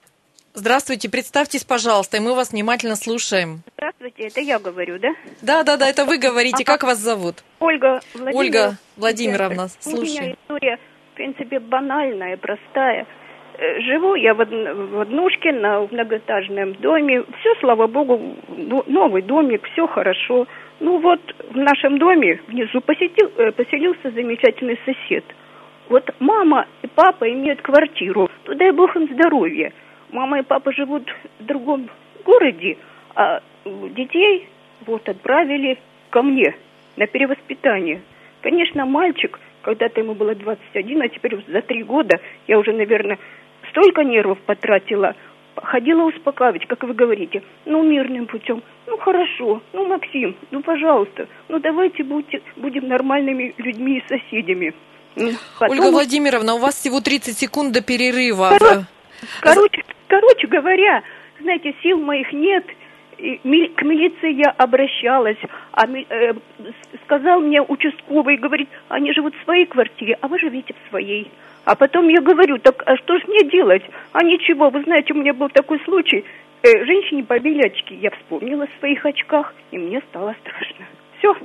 Здравствуйте, 0.57 1.09
представьтесь, 1.11 1.65
пожалуйста, 1.65 2.17
и 2.17 2.21
мы 2.21 2.33
вас 2.35 2.53
внимательно 2.53 2.95
слушаем. 2.95 3.63
Здравствуйте, 3.77 4.29
это 4.29 4.41
я 4.41 4.61
говорю, 4.61 5.01
да? 5.01 5.09
Да, 5.43 5.65
да, 5.65 5.77
да, 5.77 5.89
это 5.89 6.05
вы 6.05 6.17
говорите. 6.17 6.63
Ага. 6.63 6.65
Как 6.65 6.85
вас 6.85 6.99
зовут? 6.99 7.43
Ольга 7.59 8.01
Владимировна. 8.15 8.39
Ольга 8.39 8.79
Владимировна, 8.97 9.69
У 9.85 9.91
меня 9.91 10.33
история, 10.33 10.79
в 11.13 11.17
принципе, 11.17 11.59
банальная, 11.59 12.37
простая. 12.37 13.05
Э, 13.57 13.81
Живу 13.81 14.15
я 14.17 14.35
в, 14.35 14.45
в 14.45 15.01
однушке 15.01 15.53
на 15.53 15.81
многоэтажном 15.81 16.75
доме. 16.75 17.23
Все, 17.41 17.55
слава 17.61 17.87
богу, 17.87 18.21
ну, 18.57 18.83
новый 18.87 19.23
домик, 19.23 19.67
все 19.73 19.87
хорошо. 19.87 20.47
Ну 20.81 20.99
вот 20.99 21.21
в 21.51 21.57
нашем 21.57 21.99
доме 21.99 22.41
внизу 22.49 22.81
посетил, 22.81 23.31
э, 23.37 23.53
поселился 23.53 24.11
замечательный 24.11 24.79
сосед. 24.85 25.25
Вот 25.89 26.11
мама 26.19 26.67
и 26.83 26.89
папа 26.89 27.31
имеют 27.31 27.63
квартиру. 27.63 28.29
То 28.45 28.55
дай 28.55 28.73
бог 28.73 28.97
им 28.97 29.07
здоровья. 29.13 29.73
Мама 30.11 30.41
и 30.41 30.43
папа 30.43 30.73
живут 30.73 31.09
в 31.39 31.45
другом 31.45 31.89
городе, 32.25 32.77
а 33.15 33.41
детей 33.65 34.49
вот 34.87 35.09
отправили 35.09 35.79
ко 36.11 36.23
мне 36.23 36.57
на 36.97 37.07
перевоспитание. 37.07 38.01
Конечно, 38.41 38.85
мальчик, 38.85 39.39
когда-то 39.63 40.01
ему 40.01 40.15
было 40.15 40.35
21, 40.35 41.03
а 41.03 41.09
теперь 41.09 41.37
за 41.49 41.63
три 41.63 41.83
года 41.83 42.21
я 42.47 42.59
уже, 42.59 42.73
наверное, 42.73 43.19
столько 43.75 44.03
нервов 44.05 44.39
потратила. 44.47 45.15
Ходила 45.57 46.03
успокаивать, 46.05 46.67
как 46.67 46.83
вы 46.83 46.95
говорите, 46.95 47.43
ну, 47.65 47.83
мирным 47.85 48.27
путем. 48.27 48.63
Ну, 48.87 48.97
хорошо, 48.99 49.63
ну, 49.73 49.87
Максим, 49.87 50.37
ну, 50.51 50.63
пожалуйста, 50.63 51.29
ну, 51.49 51.59
давайте 51.61 52.03
будьте, 52.03 52.41
будем 52.57 52.89
нормальными 52.89 53.55
людьми 53.59 53.99
и 53.99 54.09
соседями. 54.09 54.75
Ну, 55.17 55.31
потом 55.61 55.79
Ольга 55.79 55.91
Владимировна, 55.93 56.55
у 56.55 56.59
вас 56.59 56.75
всего 56.75 57.01
30 57.01 57.39
секунд 57.39 57.73
до 57.73 57.83
перерыва. 57.83 58.57
Коро- 58.59 58.83
Короче, 59.41 59.83
короче 60.09 60.47
говоря, 60.49 61.03
знаете, 61.41 61.73
сил 61.83 61.99
моих 61.99 62.33
нет. 62.33 62.65
К 63.17 63.83
милиции 63.83 64.33
я 64.33 64.51
обращалась, 64.51 65.39
а 65.73 65.87
э, 65.87 66.35
сказал 67.05 67.41
мне 67.41 67.63
участковый, 67.63 68.37
говорит, 68.37 68.69
они 68.89 69.13
живут 69.13 69.35
в 69.35 69.45
своей 69.45 69.67
квартире, 69.67 70.19
а 70.21 70.29
вы 70.29 70.39
живете 70.39 70.75
в 70.75 70.89
своей. 70.91 71.31
А 71.65 71.75
потом 71.77 72.09
я 72.09 72.21
говорю, 72.21 72.59
так 72.59 72.83
а 72.87 72.97
что 72.97 73.19
ж 73.19 73.23
мне 73.27 73.49
делать? 73.51 73.83
А 74.13 74.23
ничего, 74.23 74.71
вы 74.71 74.83
знаете, 74.83 75.15
у 75.15 75.17
меня 75.17 75.33
был 75.33 75.49
такой 75.49 75.81
случай, 75.81 76.25
Э, 76.65 76.87
женщине 76.87 77.23
побили 77.23 77.61
очки. 77.61 77.95
Я 77.95 78.11
вспомнила 78.11 78.65
о 78.65 78.79
своих 78.79 79.05
очках, 79.05 79.55
и 79.71 79.77
мне 79.77 80.01
стало 80.09 80.35
страшно. 80.41 80.87
Все, 81.19 81.37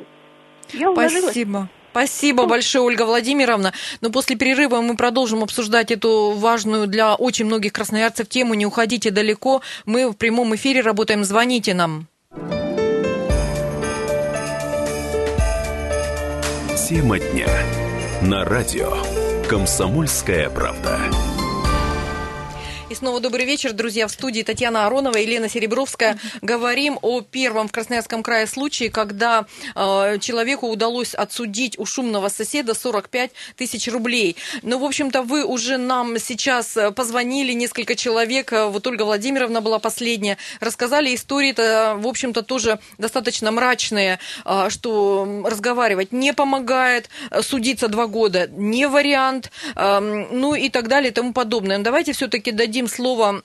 я 0.72 0.90
уложилась. 0.90 1.24
Спасибо. 1.24 1.68
Спасибо 2.00 2.46
большое, 2.46 2.86
Ольга 2.86 3.04
Владимировна. 3.04 3.74
Но 4.00 4.10
после 4.10 4.38
перерыва 4.38 4.80
мы 4.80 4.96
продолжим 4.96 5.44
обсуждать 5.44 5.92
эту 5.92 6.32
важную 6.32 6.88
для 6.88 7.14
очень 7.14 7.44
многих 7.44 7.74
красноярцев 7.74 8.30
тему. 8.30 8.54
Не 8.54 8.66
уходите 8.66 9.12
далеко. 9.12 9.62
Мы 9.86 10.10
в 10.10 10.14
прямом 10.14 10.56
эфире 10.56 10.80
работаем. 10.80 11.26
Звоните 11.26 11.74
нам. 11.74 12.08
Тема 16.88 17.20
дня. 17.20 17.50
На 18.22 18.46
радио. 18.46 18.96
Комсомольская 19.50 20.50
правда. 20.50 20.98
Снова 23.00 23.22
добрый 23.22 23.46
вечер, 23.46 23.72
друзья. 23.72 24.08
В 24.08 24.12
студии 24.12 24.42
Татьяна 24.42 24.86
Аронова 24.86 25.16
и 25.16 25.24
Елена 25.24 25.48
Серебровская. 25.48 26.20
Говорим 26.42 27.00
о 27.02 27.22
первом 27.22 27.70
в 27.70 27.72
Красноярском 27.72 28.24
крае 28.24 28.46
случае, 28.46 28.90
когда 28.90 29.46
э, 29.74 30.18
человеку 30.20 30.68
удалось 30.68 31.14
отсудить 31.14 31.80
у 31.80 31.86
шумного 31.86 32.28
соседа 32.28 32.74
45 32.74 33.32
тысяч 33.56 33.88
рублей. 33.88 34.36
Ну, 34.64 34.80
в 34.80 34.84
общем-то, 34.84 35.24
вы 35.24 35.46
уже 35.46 35.78
нам 35.78 36.20
сейчас 36.20 36.76
э, 36.76 36.92
позвонили, 36.92 37.54
несколько 37.54 37.96
человек, 37.96 38.52
э, 38.52 38.66
вот 38.66 38.86
Ольга 38.86 39.04
Владимировна 39.04 39.62
была 39.62 39.80
последняя, 39.80 40.38
рассказали 40.60 41.16
истории-то, 41.16 41.96
в 41.98 42.06
общем-то, 42.06 42.42
тоже 42.42 42.80
достаточно 42.98 43.50
мрачные, 43.52 44.20
э, 44.44 44.68
что 44.70 45.44
разговаривать 45.46 46.12
не 46.12 46.34
помогает, 46.34 47.10
э, 47.32 47.42
судиться 47.44 47.88
два 47.88 48.08
года 48.08 48.50
не 48.52 48.90
вариант, 48.90 49.52
эм, 49.78 50.38
ну 50.38 50.54
и 50.54 50.68
так 50.68 50.90
далее 50.90 51.12
и 51.12 51.14
тому 51.14 51.32
подобное. 51.32 51.78
Но 51.78 51.86
Давайте 51.86 52.12
все-таки 52.12 52.52
дадим 52.52 52.89
слово 52.90 53.44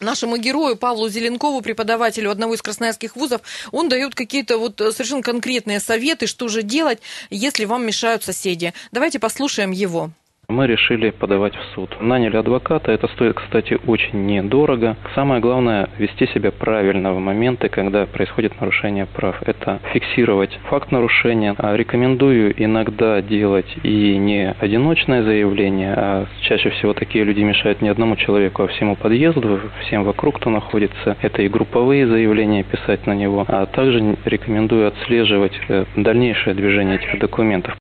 нашему 0.00 0.36
герою 0.36 0.76
Павлу 0.76 1.08
Зеленкову, 1.08 1.60
преподавателю 1.62 2.30
одного 2.30 2.54
из 2.54 2.62
красноярских 2.62 3.16
вузов, 3.16 3.40
он 3.72 3.88
дает 3.88 4.14
какие-то 4.14 4.58
вот 4.58 4.80
э, 4.80 4.92
совершенно 4.92 5.22
конкретные 5.22 5.80
советы, 5.80 6.26
что 6.26 6.48
же 6.48 6.62
делать, 6.62 7.00
если 7.30 7.64
вам 7.64 7.86
мешают 7.86 8.22
соседи. 8.22 8.74
Давайте 8.92 9.18
послушаем 9.18 9.70
его. 9.70 10.10
Мы 10.48 10.68
решили 10.68 11.10
подавать 11.10 11.56
в 11.56 11.74
суд. 11.74 11.96
Наняли 12.00 12.36
адвоката, 12.36 12.92
это 12.92 13.08
стоит, 13.08 13.34
кстати, 13.34 13.78
очень 13.86 14.26
недорого. 14.26 14.96
Самое 15.14 15.40
главное– 15.40 15.90
вести 15.98 16.26
себя 16.28 16.52
правильно 16.52 17.12
в 17.12 17.18
моменты, 17.18 17.68
когда 17.68 18.06
происходит 18.06 18.60
нарушение 18.60 19.06
прав. 19.06 19.36
Это 19.44 19.80
фиксировать 19.92 20.56
факт 20.70 20.92
нарушения. 20.92 21.54
А 21.58 21.76
Рекомендую 21.76 22.54
иногда 22.62 23.20
делать 23.20 23.66
и 23.82 24.16
не 24.16 24.54
одиночное 24.60 25.24
заявление, 25.24 25.94
а 25.96 26.26
чаще 26.42 26.70
всего 26.70 26.94
такие 26.94 27.24
люди 27.24 27.40
мешают 27.40 27.82
не 27.82 27.88
одному 27.88 28.14
человеку, 28.16 28.62
а 28.62 28.68
всему 28.68 28.94
подъезду, 28.94 29.60
всем 29.82 30.04
вокруг, 30.04 30.36
кто 30.36 30.50
находится. 30.50 31.16
Это 31.22 31.42
и 31.42 31.48
групповые 31.48 32.06
заявления 32.06 32.62
писать 32.62 33.06
на 33.06 33.12
него. 33.12 33.44
А 33.48 33.66
также 33.66 34.16
рекомендую 34.24 34.86
отслеживать 34.88 35.58
э, 35.68 35.84
дальнейшее 35.96 36.54
движение 36.54 36.96
этих 36.96 37.18
документов. 37.18 37.76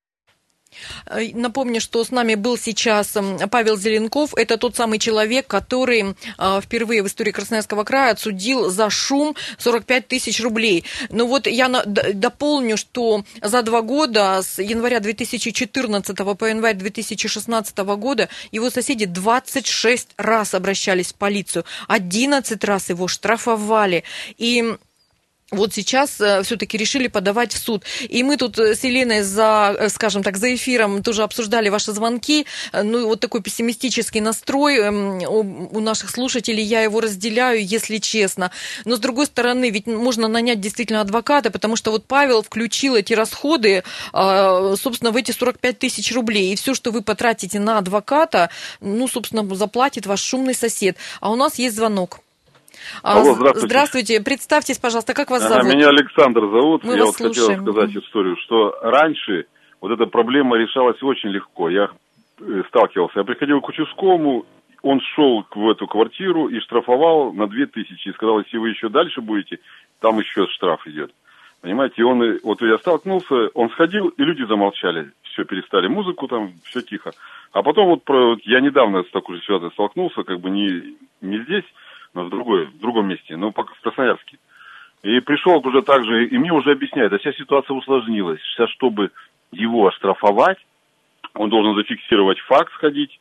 Э, 1.08 1.20
Напомню, 1.34 1.82
что 1.82 2.04
с 2.04 2.12
нами 2.12 2.36
был 2.36 2.58
сейчас 2.58 3.16
м, 3.16 3.38
Павел 3.50 3.78
Зеленков. 3.78 4.34
Это 4.36 4.58
тот 4.58 4.76
самый 4.76 5.00
человек, 5.00 5.48
который 5.48 6.16
э, 6.38 6.62
впервые 6.62 7.04
в 7.04 7.08
истории 7.08 7.32
Красноярского 7.32 7.84
края 7.84 8.12
отсудил 8.12 8.70
за 8.70 8.90
шум 8.90 9.36
45 9.58 10.08
тысяч 10.08 10.42
рублей. 10.42 10.86
Но 11.10 11.28
вот 11.28 11.48
я 11.48 11.70
дополню, 11.70 12.78
что 12.78 13.24
за 13.42 13.62
два 13.62 13.82
года, 13.82 14.42
с 14.42 14.62
января 14.62 15.00
2014 15.00 16.18
по 16.38 16.46
январь 16.46 16.76
2016 16.76 17.78
года, 17.78 18.30
его 18.52 18.70
соседи 18.70 19.06
26 19.06 20.10
раз 20.18 20.54
обращались 20.54 21.14
в 21.14 21.16
полицию, 21.16 21.66
11 21.88 22.64
раз 22.64 22.90
его 22.90 23.08
штрафовали. 23.08 24.04
И 24.38 24.76
вот 25.52 25.74
сейчас 25.74 26.10
все-таки 26.44 26.76
решили 26.76 27.08
подавать 27.08 27.54
в 27.54 27.60
суд. 27.60 27.84
И 28.10 28.24
мы 28.24 28.36
тут 28.38 28.58
э, 28.58 28.74
с 28.74 28.84
Еленой 28.84 29.22
за, 29.22 29.76
э, 29.78 29.90
скажем 29.90 30.24
так, 30.24 30.38
за 30.38 30.56
эфиром 30.56 31.04
тоже 31.04 31.22
обсуждали 31.22 31.70
ваши 31.70 31.92
звонки. 31.92 32.48
Э, 32.74 32.82
Ну, 32.82 33.08
вот 33.08 33.20
такой 33.20 33.44
пессимистический 33.44 34.22
настрой 34.22 34.78
эм, 34.80 35.22
у 35.24 35.80
наших 35.80 36.10
слушателей, 36.10 36.64
я 36.64 36.82
его 36.82 37.00
разделяю, 37.00 37.64
если 37.64 38.00
честно. 38.00 38.50
Но, 38.86 38.96
с 38.96 39.00
другой 39.00 39.28
стороны, 39.28 39.70
ведь 39.70 39.86
можно 39.86 40.28
нанять 40.28 40.60
действительно 40.60 41.02
адвоката, 41.02 41.52
потому 41.52 41.76
что 41.76 41.92
вот 41.92 42.06
Павел 42.08 42.42
включил 42.42 42.96
эти 42.96 43.14
расходы, 43.14 43.84
э, 44.14 44.76
собственно, 44.82 45.12
в 45.12 45.16
эти 45.16 45.32
45 45.32 45.78
тысяч 45.78 46.12
рублей. 46.12 46.54
И 46.54 46.56
все, 46.56 46.74
что 46.74 46.90
вы 46.90 47.04
потратите 47.04 47.60
на 47.60 47.78
адвоката, 47.78 48.50
ну, 48.82 49.08
собственно, 49.08 49.56
заплатит 49.56 50.08
ваш 50.08 50.22
шумный 50.22 50.56
сосед. 50.56 50.98
А 51.22 51.30
у 51.32 51.36
нас 51.36 51.60
есть 51.60 51.76
звонок. 51.76 52.25
А, 53.04 53.20
Алло, 53.20 53.34
здравствуйте. 53.34 53.68
Здравствуйте. 53.68 54.22
Представьтесь, 54.22 54.78
пожалуйста, 54.80 55.14
как 55.14 55.30
вас 55.30 55.48
зовут? 55.48 55.74
меня 55.74 55.90
Александр 55.90 56.42
зовут. 56.42 56.84
Мы 56.84 56.96
я 56.96 57.06
вас 57.06 57.20
вот 57.20 57.36
слушаем. 57.36 57.60
хотел 57.60 57.74
сказать 57.74 58.04
историю, 58.04 58.38
что 58.38 58.78
раньше 58.82 59.46
вот 59.82 59.92
эта 59.92 60.06
проблема 60.06 60.58
решалась 60.58 61.02
очень 61.04 61.30
легко. 61.30 61.70
Я 61.70 61.90
э, 62.40 62.64
сталкивался. 62.70 63.20
Я 63.20 63.24
приходил 63.24 63.62
к 63.62 63.70
участковому, 63.70 64.46
он 64.82 65.00
шел 65.16 65.46
в 65.54 65.70
эту 65.70 65.88
квартиру 65.88 66.48
и 66.48 66.60
штрафовал 66.60 67.34
на 67.34 67.48
2000. 67.48 68.08
И 68.08 68.14
сказал, 68.14 68.40
если 68.40 68.58
вы 68.58 68.70
еще 68.70 68.90
дальше 68.90 69.22
будете, 69.22 69.60
там 70.00 70.20
еще 70.20 70.48
штраф 70.48 70.86
идет. 70.88 71.12
Понимаете, 71.62 72.04
он, 72.04 72.22
э, 72.22 72.40
вот 72.44 72.62
я 72.62 72.78
столкнулся, 72.78 73.50
он 73.54 73.70
сходил, 73.72 74.10
и 74.10 74.24
люди 74.24 74.44
замолчали. 74.44 75.12
Все, 75.24 75.46
перестали 75.46 75.88
музыку, 75.88 76.28
там, 76.28 76.54
все 76.64 76.82
тихо. 76.82 77.12
А 77.52 77.64
потом 77.64 77.88
вот, 77.88 78.04
про, 78.04 78.32
вот 78.32 78.40
я 78.44 78.60
недавно 78.60 79.04
с 79.04 79.10
такой 79.12 79.38
же 79.38 79.42
ситуацией 79.42 79.72
столкнулся, 79.72 80.24
как 80.24 80.40
бы 80.40 80.50
не, 80.50 80.96
не 81.22 81.40
здесь, 81.44 81.64
но 82.16 82.24
в, 82.24 82.30
другой, 82.30 82.66
в 82.66 82.80
другом 82.80 83.08
месте, 83.08 83.38
но 83.38 83.52
пока 83.52 83.74
в 83.76 83.82
Красноярске. 83.82 84.38
И 85.04 85.20
пришел 85.20 85.62
уже 85.64 85.84
так 85.84 86.04
же, 86.04 86.26
и 86.26 86.38
мне 86.38 86.52
уже 86.52 86.72
объясняют, 86.72 87.14
а 87.14 87.20
вся 87.20 87.32
ситуация 87.34 87.76
усложнилась. 87.76 88.42
Сейчас, 88.42 88.72
чтобы 88.72 89.12
его 89.52 89.86
оштрафовать, 89.88 90.58
он 91.36 91.50
должен 91.50 91.76
зафиксировать 91.76 92.40
факт, 92.40 92.74
сходить, 92.74 93.20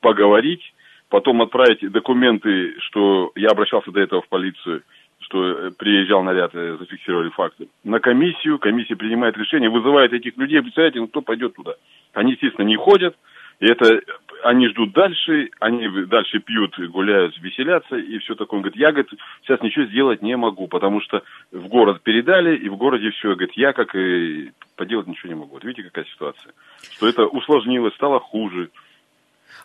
поговорить, 0.00 0.62
потом 1.08 1.42
отправить 1.42 1.90
документы, 1.90 2.78
что 2.80 3.32
я 3.34 3.48
обращался 3.48 3.90
до 3.90 4.00
этого 4.00 4.22
в 4.22 4.28
полицию, 4.28 4.82
что 5.20 5.44
э, 5.44 5.70
приезжал 5.70 6.22
наряд, 6.22 6.54
э, 6.54 6.76
зафиксировали 6.78 7.30
факты, 7.30 7.68
на 7.82 7.98
комиссию, 7.98 8.58
комиссия 8.58 8.94
принимает 8.94 9.36
решение, 9.36 9.70
вызывает 9.70 10.12
этих 10.12 10.36
людей, 10.36 10.60
представляете, 10.60 11.00
ну 11.00 11.08
кто 11.08 11.22
пойдет 11.22 11.54
туда? 11.54 11.74
Они, 12.12 12.32
естественно, 12.32 12.66
не 12.66 12.76
ходят, 12.76 13.16
и 13.60 13.66
это 13.66 14.00
они 14.44 14.68
ждут 14.68 14.92
дальше, 14.92 15.50
они 15.58 15.88
дальше 16.06 16.38
пьют, 16.38 16.78
гуляют, 16.90 17.36
веселятся 17.38 17.96
и 17.96 18.18
все 18.18 18.34
такое. 18.34 18.58
Он 18.58 18.62
говорит, 18.62 18.78
я, 18.80 18.92
говорит, 18.92 19.10
сейчас 19.42 19.60
ничего 19.62 19.86
сделать 19.86 20.22
не 20.22 20.36
могу, 20.36 20.68
потому 20.68 21.00
что 21.00 21.22
в 21.50 21.66
город 21.68 22.02
передали, 22.02 22.56
и 22.56 22.68
в 22.68 22.76
городе 22.76 23.10
все. 23.10 23.30
Говорит, 23.34 23.52
я 23.56 23.72
как 23.72 23.94
и 23.94 24.52
поделать 24.76 25.06
ничего 25.06 25.28
не 25.32 25.38
могу. 25.38 25.54
Вот 25.54 25.64
видите, 25.64 25.84
какая 25.88 26.04
ситуация? 26.04 26.52
Что 26.96 27.08
это 27.08 27.26
усложнилось, 27.26 27.94
стало 27.94 28.20
хуже. 28.20 28.68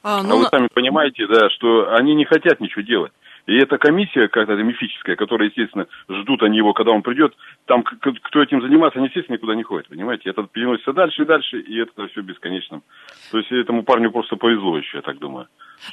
А, 0.02 0.20
А 0.20 0.24
ну, 0.24 0.38
вы 0.38 0.44
на- 0.44 0.50
сами 0.50 0.68
понимаете, 0.74 1.28
да, 1.28 1.50
что 1.50 1.94
они 1.96 2.16
не 2.16 2.24
хотят 2.26 2.60
ничего 2.62 2.82
делать. 2.82 3.12
И 3.50 3.58
эта 3.58 3.80
комиссия 3.80 4.28
какая-то 4.28 4.62
мифическая, 4.62 5.16
которая, 5.16 5.50
естественно, 5.50 5.88
ждут 6.08 6.44
они 6.44 6.58
его, 6.58 6.74
когда 6.74 6.92
он 6.92 7.02
придет, 7.02 7.34
там 7.66 7.84
кто 7.84 8.44
этим 8.44 8.62
занимается, 8.62 9.00
они, 9.00 9.08
естественно, 9.08 9.38
никуда 9.38 9.56
не 9.56 9.64
ходят, 9.64 9.88
понимаете? 9.88 10.30
Это 10.30 10.44
переносится 10.44 10.94
дальше 10.94 11.24
и 11.24 11.26
дальше, 11.26 11.60
и 11.60 11.80
это 11.80 12.08
все 12.10 12.22
бесконечно. 12.22 12.84
То 13.32 13.40
есть 13.40 13.52
этому 13.52 13.82
парню 13.82 14.12
просто 14.12 14.36
повезло 14.36 14.78
еще, 14.78 14.98
я 14.98 15.02
так 15.02 15.18
думаю. 15.18 15.48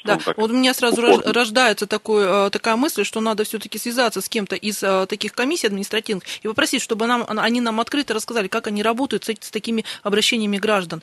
Да, 0.05 0.19
вот 0.37 0.51
у 0.51 0.55
меня 0.55 0.75
сразу 0.75 1.01
упорно. 1.01 1.33
рождается 1.33 1.87
такой, 1.87 2.25
э, 2.27 2.51
такая 2.51 2.77
мысль, 2.77 3.05
что 3.05 3.23
надо 3.23 3.45
все-таки 3.45 3.79
связаться 3.79 4.21
с 4.21 4.29
кем-то 4.29 4.55
из 4.55 4.83
э, 4.83 5.07
таких 5.07 5.33
комиссий 5.33 5.69
административных 5.69 6.25
и 6.43 6.49
попросить, 6.49 6.83
чтобы 6.83 7.07
нам, 7.07 7.25
они 7.27 7.63
нам 7.63 7.81
открыто 7.81 8.13
рассказали, 8.13 8.49
как 8.49 8.67
они 8.67 8.83
работают 8.83 9.25
с, 9.25 9.29
с 9.31 9.51
такими 9.51 9.87
обращениями 10.03 10.59
граждан. 10.59 11.03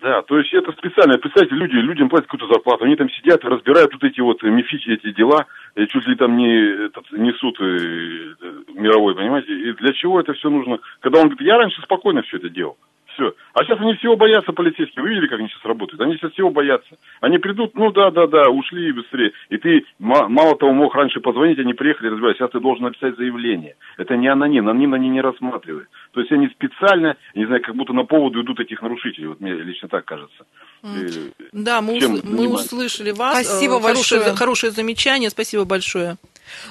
Да, 0.00 0.22
то 0.22 0.38
есть 0.38 0.54
это 0.54 0.70
специально, 0.72 1.18
представьте, 1.18 1.56
люди, 1.56 1.74
людям 1.74 2.08
платят 2.08 2.28
какую-то 2.28 2.52
зарплату, 2.54 2.84
они 2.84 2.94
там 2.94 3.10
сидят 3.10 3.44
разбирают 3.44 3.92
вот 3.92 4.04
эти 4.04 4.20
вот 4.20 4.40
мифичи, 4.44 4.90
эти 4.90 5.10
дела, 5.12 5.46
и 5.74 5.86
чуть 5.88 6.06
ли 6.06 6.14
там 6.14 6.36
не 6.36 6.86
этот, 6.86 7.10
несут 7.10 7.60
и, 7.60 7.64
э, 7.64 8.62
мировой, 8.74 9.16
понимаете, 9.16 9.52
и 9.52 9.72
для 9.72 9.92
чего 9.92 10.20
это 10.20 10.34
все 10.34 10.50
нужно? 10.50 10.78
Когда 11.00 11.18
он 11.20 11.28
говорит, 11.28 11.48
я 11.48 11.58
раньше 11.58 11.82
спокойно 11.82 12.22
все 12.22 12.36
это 12.36 12.48
делал 12.48 12.76
все. 13.18 13.34
А 13.52 13.64
сейчас 13.64 13.80
они 13.80 13.94
всего 13.94 14.16
боятся 14.16 14.52
полицейские. 14.52 15.02
Вы 15.02 15.10
видели, 15.10 15.26
как 15.26 15.40
они 15.40 15.48
сейчас 15.48 15.64
работают? 15.64 16.00
Они 16.00 16.14
сейчас 16.14 16.32
всего 16.32 16.50
боятся. 16.50 16.96
Они 17.20 17.38
придут, 17.38 17.74
ну 17.74 17.90
да, 17.90 18.10
да, 18.10 18.26
да, 18.26 18.48
ушли 18.48 18.92
быстрее. 18.92 19.32
И 19.48 19.58
ты 19.58 19.84
мало 19.98 20.56
того 20.56 20.72
мог 20.72 20.94
раньше 20.94 21.20
позвонить, 21.20 21.58
они 21.58 21.74
приехали, 21.74 22.08
разбирать. 22.08 22.36
Сейчас 22.36 22.50
ты 22.50 22.60
должен 22.60 22.84
написать 22.84 23.16
заявление. 23.16 23.74
Это 23.96 24.16
не 24.16 24.28
аноним, 24.28 24.68
аноним 24.68 24.94
они 24.94 25.08
не 25.08 25.20
рассматривают. 25.20 25.88
То 26.12 26.20
есть 26.20 26.32
они 26.32 26.48
специально, 26.48 27.16
не 27.34 27.46
знаю, 27.46 27.62
как 27.62 27.74
будто 27.74 27.92
на 27.92 28.04
поводу 28.04 28.42
идут 28.42 28.60
этих 28.60 28.80
нарушителей. 28.80 29.28
Вот 29.28 29.40
мне 29.40 29.52
лично 29.54 29.88
так 29.88 30.04
кажется. 30.04 30.44
Mm. 30.82 31.32
Да, 31.52 31.80
мы, 31.80 31.98
усл- 31.98 32.20
мы 32.24 32.48
услышали 32.48 33.10
вас. 33.10 33.34
Спасибо 33.34 33.80
большое. 33.80 34.20
Хорошее, 34.20 34.36
хорошее 34.36 34.72
замечание. 34.72 35.30
Спасибо 35.30 35.64
большое. 35.64 36.16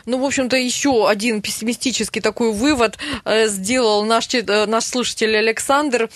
Ну, 0.06 0.20
в 0.20 0.26
общем-то, 0.26 0.58
еще 0.58 1.10
один 1.10 1.42
пессимистический 1.42 2.22
такой 2.22 2.54
вывод 2.54 2.98
э, 3.26 3.46
сделал 3.48 4.06
наш, 4.06 4.28
э, 4.34 4.66
наш 4.66 4.84
слушатель 4.84 5.36
Александр. 5.36 6.10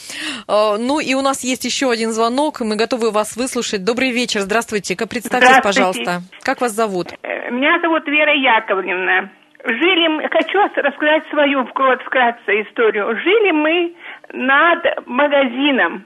Э, 0.48 0.78
ну, 0.78 1.00
и 1.00 1.14
у 1.14 1.22
нас 1.22 1.44
есть 1.44 1.66
еще 1.66 1.92
один 1.92 2.12
звонок, 2.12 2.62
и 2.62 2.64
мы 2.64 2.76
готовы 2.76 3.12
вас 3.12 3.36
выслушать. 3.36 3.84
Добрый 3.84 4.12
вечер, 4.12 4.42
здравствуйте. 4.42 4.96
Представьтесь, 4.96 5.50
здравствуйте. 5.50 5.62
пожалуйста. 5.64 6.22
Как 6.44 6.62
вас 6.62 6.72
зовут? 6.72 7.14
Меня 7.24 7.80
зовут 7.82 8.08
Вера 8.08 8.34
Яковлевна. 8.34 9.30
Жили 9.64 10.08
мы, 10.08 10.28
хочу 10.30 10.60
рассказать 10.76 11.24
свою 11.30 11.66
вкратце 11.66 12.62
историю. 12.64 13.16
Жили 13.18 13.52
мы 13.52 13.94
над 14.34 15.06
магазином. 15.06 16.06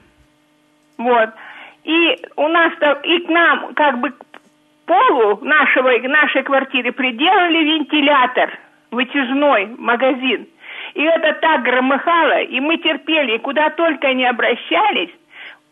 Вот. 0.98 1.30
И 1.84 2.18
у 2.36 2.48
нас 2.48 2.72
и 3.04 3.20
к 3.20 3.28
нам 3.28 3.72
как 3.74 4.00
бы 4.00 4.12
полу 4.86 5.38
нашего, 5.42 5.90
нашей 6.08 6.42
квартиры 6.42 6.92
приделали 6.92 7.58
вентилятор, 7.58 8.58
вытяжной 8.90 9.74
магазин. 9.78 10.46
И 10.94 11.02
это 11.02 11.34
так 11.34 11.62
громыхало, 11.62 12.40
и 12.42 12.60
мы 12.60 12.78
терпели, 12.78 13.36
и 13.36 13.38
куда 13.38 13.70
только 13.70 14.14
не 14.14 14.24
обращались, 14.24 15.10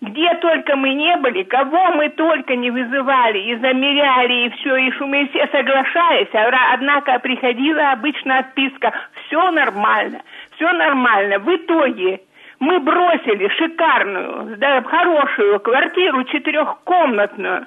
где 0.03 0.35
только 0.35 0.77
мы 0.77 0.93
не 0.93 1.17
были, 1.17 1.45
кого 1.45 1.93
мы 1.93 2.11
только 2.11 2.57
не 2.57 2.71
вызывали, 2.71 3.39
и 3.39 3.57
замеряли, 3.57 4.47
и 4.47 4.51
все, 4.51 4.77
и 4.77 4.93
мы 5.01 5.29
все 5.29 5.47
соглашались, 5.47 6.29
а 6.35 6.75
однако 6.75 7.19
приходила 7.21 7.93
обычно 7.93 8.39
отписка, 8.39 8.93
все 9.27 9.51
нормально, 9.51 10.21
все 10.57 10.71
нормально. 10.73 11.39
В 11.39 11.57
итоге 11.57 12.21
мы 12.61 12.81
бросили 12.81 13.49
шикарную, 13.57 14.57
да, 14.59 14.83
хорошую 14.83 15.61
квартиру 15.61 16.25
четырехкомнатную, 16.25 17.67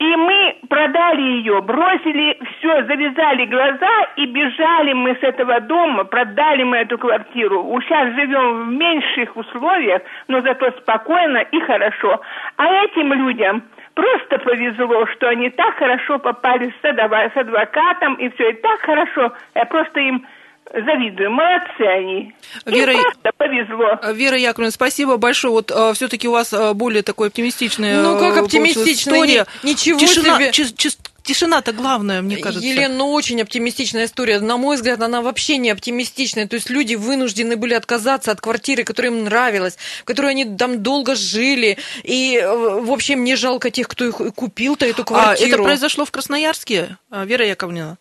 и 0.00 0.16
мы 0.16 0.56
продали 0.70 1.20
ее, 1.20 1.60
бросили 1.60 2.38
все, 2.40 2.84
завязали 2.84 3.44
глаза 3.44 4.08
и 4.16 4.24
бежали 4.24 4.94
мы 4.94 5.14
с 5.14 5.22
этого 5.22 5.60
дома, 5.60 6.04
продали 6.04 6.62
мы 6.62 6.78
эту 6.78 6.96
квартиру. 6.96 7.62
Сейчас 7.82 8.14
живем 8.14 8.62
в 8.62 8.72
меньших 8.72 9.36
условиях, 9.36 10.00
но 10.26 10.40
зато 10.40 10.70
спокойно 10.78 11.38
и 11.38 11.60
хорошо. 11.60 12.18
А 12.56 12.84
этим 12.84 13.12
людям 13.12 13.62
просто 13.94 14.38
повезло, 14.38 15.04
что 15.08 15.28
они 15.28 15.50
так 15.50 15.74
хорошо 15.74 16.18
попали 16.18 16.72
с, 16.80 17.36
адвокатом, 17.36 18.14
и 18.14 18.30
все, 18.30 18.52
и 18.52 18.54
так 18.54 18.80
хорошо. 18.80 19.32
Я 19.54 19.66
просто 19.66 20.00
им 20.00 20.26
завидую. 20.72 21.30
Молодцы 21.30 21.82
они. 21.82 22.34
Вера, 22.66 22.92
Им 22.92 23.02
просто 23.02 23.30
повезло. 23.36 24.12
Вера 24.12 24.36
Яковлевна, 24.36 24.70
спасибо 24.70 25.16
большое. 25.16 25.52
Вот 25.52 25.70
а, 25.70 25.92
все-таки 25.92 26.28
у 26.28 26.32
вас 26.32 26.52
а, 26.52 26.74
более 26.74 27.02
такой 27.02 27.28
оптимистичная 27.28 28.02
Ну, 28.02 28.18
как 28.18 28.36
оптимистичная? 28.36 29.14
История. 29.14 29.46
Ничего 29.62 29.98
Тишина, 29.98 30.36
себе. 30.36 30.52
Чи, 30.52 30.74
чи, 30.74 30.90
Тишина-то 31.22 31.72
главное, 31.72 32.22
мне 32.22 32.38
кажется. 32.38 32.66
Елена, 32.66 32.94
ну, 32.94 33.12
очень 33.12 33.40
оптимистичная 33.42 34.06
история. 34.06 34.40
На 34.40 34.56
мой 34.56 34.76
взгляд, 34.76 35.02
она 35.02 35.20
вообще 35.20 35.58
не 35.58 35.70
оптимистичная. 35.70 36.48
То 36.48 36.54
есть 36.54 36.70
люди 36.70 36.94
вынуждены 36.94 37.56
были 37.56 37.74
отказаться 37.74 38.32
от 38.32 38.40
квартиры, 38.40 38.84
которая 38.84 39.12
им 39.12 39.24
нравилась, 39.24 39.76
в 40.00 40.04
которой 40.04 40.30
они 40.30 40.44
там 40.44 40.82
долго 40.82 41.14
жили. 41.14 41.76
И, 42.04 42.36
э, 42.36 42.80
в 42.80 42.90
общем, 42.90 43.22
не 43.22 43.36
жалко 43.36 43.70
тех, 43.70 43.86
кто 43.86 44.06
их 44.06 44.16
купил-то 44.34 44.86
эту 44.86 45.04
квартиру. 45.04 45.50
А 45.50 45.54
это 45.54 45.62
произошло 45.62 46.04
в 46.04 46.10
Красноярске, 46.10 46.96
Вера 47.10 47.46
Яковлевна? 47.46 47.98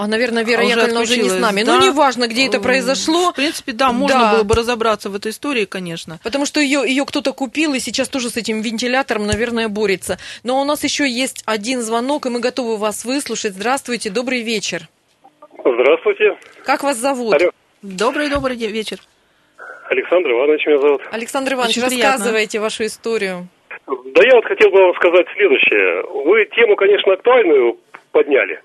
А, 0.00 0.06
наверное, 0.06 0.44
Вера 0.44 0.60
а 0.60 0.62
Яковлевна 0.62 1.00
уже 1.00 1.16
не 1.16 1.28
с 1.28 1.40
нами. 1.40 1.64
Да? 1.64 1.74
Ну, 1.74 1.86
неважно, 1.86 2.28
где 2.28 2.46
это 2.46 2.60
произошло. 2.60 3.32
В 3.32 3.34
принципе, 3.34 3.72
да, 3.72 3.90
можно 3.90 4.16
да. 4.16 4.32
было 4.32 4.44
бы 4.44 4.54
разобраться 4.54 5.10
в 5.10 5.16
этой 5.16 5.32
истории, 5.32 5.64
конечно. 5.64 6.20
Потому 6.22 6.46
что 6.46 6.60
ее, 6.60 6.84
ее 6.86 7.04
кто-то 7.04 7.32
купил 7.32 7.74
и 7.74 7.80
сейчас 7.80 8.08
тоже 8.08 8.30
с 8.30 8.36
этим 8.36 8.60
вентилятором, 8.60 9.26
наверное, 9.26 9.66
борется. 9.66 10.16
Но 10.44 10.60
у 10.60 10.64
нас 10.64 10.84
еще 10.84 11.08
есть 11.10 11.42
один 11.46 11.80
звонок, 11.80 12.26
и 12.26 12.28
мы 12.28 12.38
готовы 12.38 12.76
вас 12.76 13.04
выслушать. 13.04 13.54
Здравствуйте, 13.54 14.10
добрый 14.10 14.42
вечер. 14.42 14.86
Здравствуйте. 15.64 16.38
Как 16.62 16.84
вас 16.84 16.96
зовут? 16.96 17.34
Алло. 17.34 17.50
Добрый-добрый 17.82 18.56
вечер. 18.56 18.98
Александр 19.90 20.30
Иванович 20.30 20.64
меня 20.64 20.78
зовут. 20.78 21.02
Александр 21.10 21.54
Иванович, 21.54 21.78
Очень 21.78 21.82
рассказывайте 21.82 22.50
приятно. 22.50 22.66
вашу 22.66 22.84
историю. 22.86 23.48
Да 23.88 24.22
я 24.24 24.36
вот 24.36 24.44
хотел 24.44 24.70
бы 24.70 24.80
вам 24.80 24.94
сказать 24.94 25.26
следующее. 25.34 26.04
Вы 26.24 26.44
тему, 26.54 26.76
конечно, 26.76 27.14
актуальную 27.14 27.78
подняли. 28.12 28.60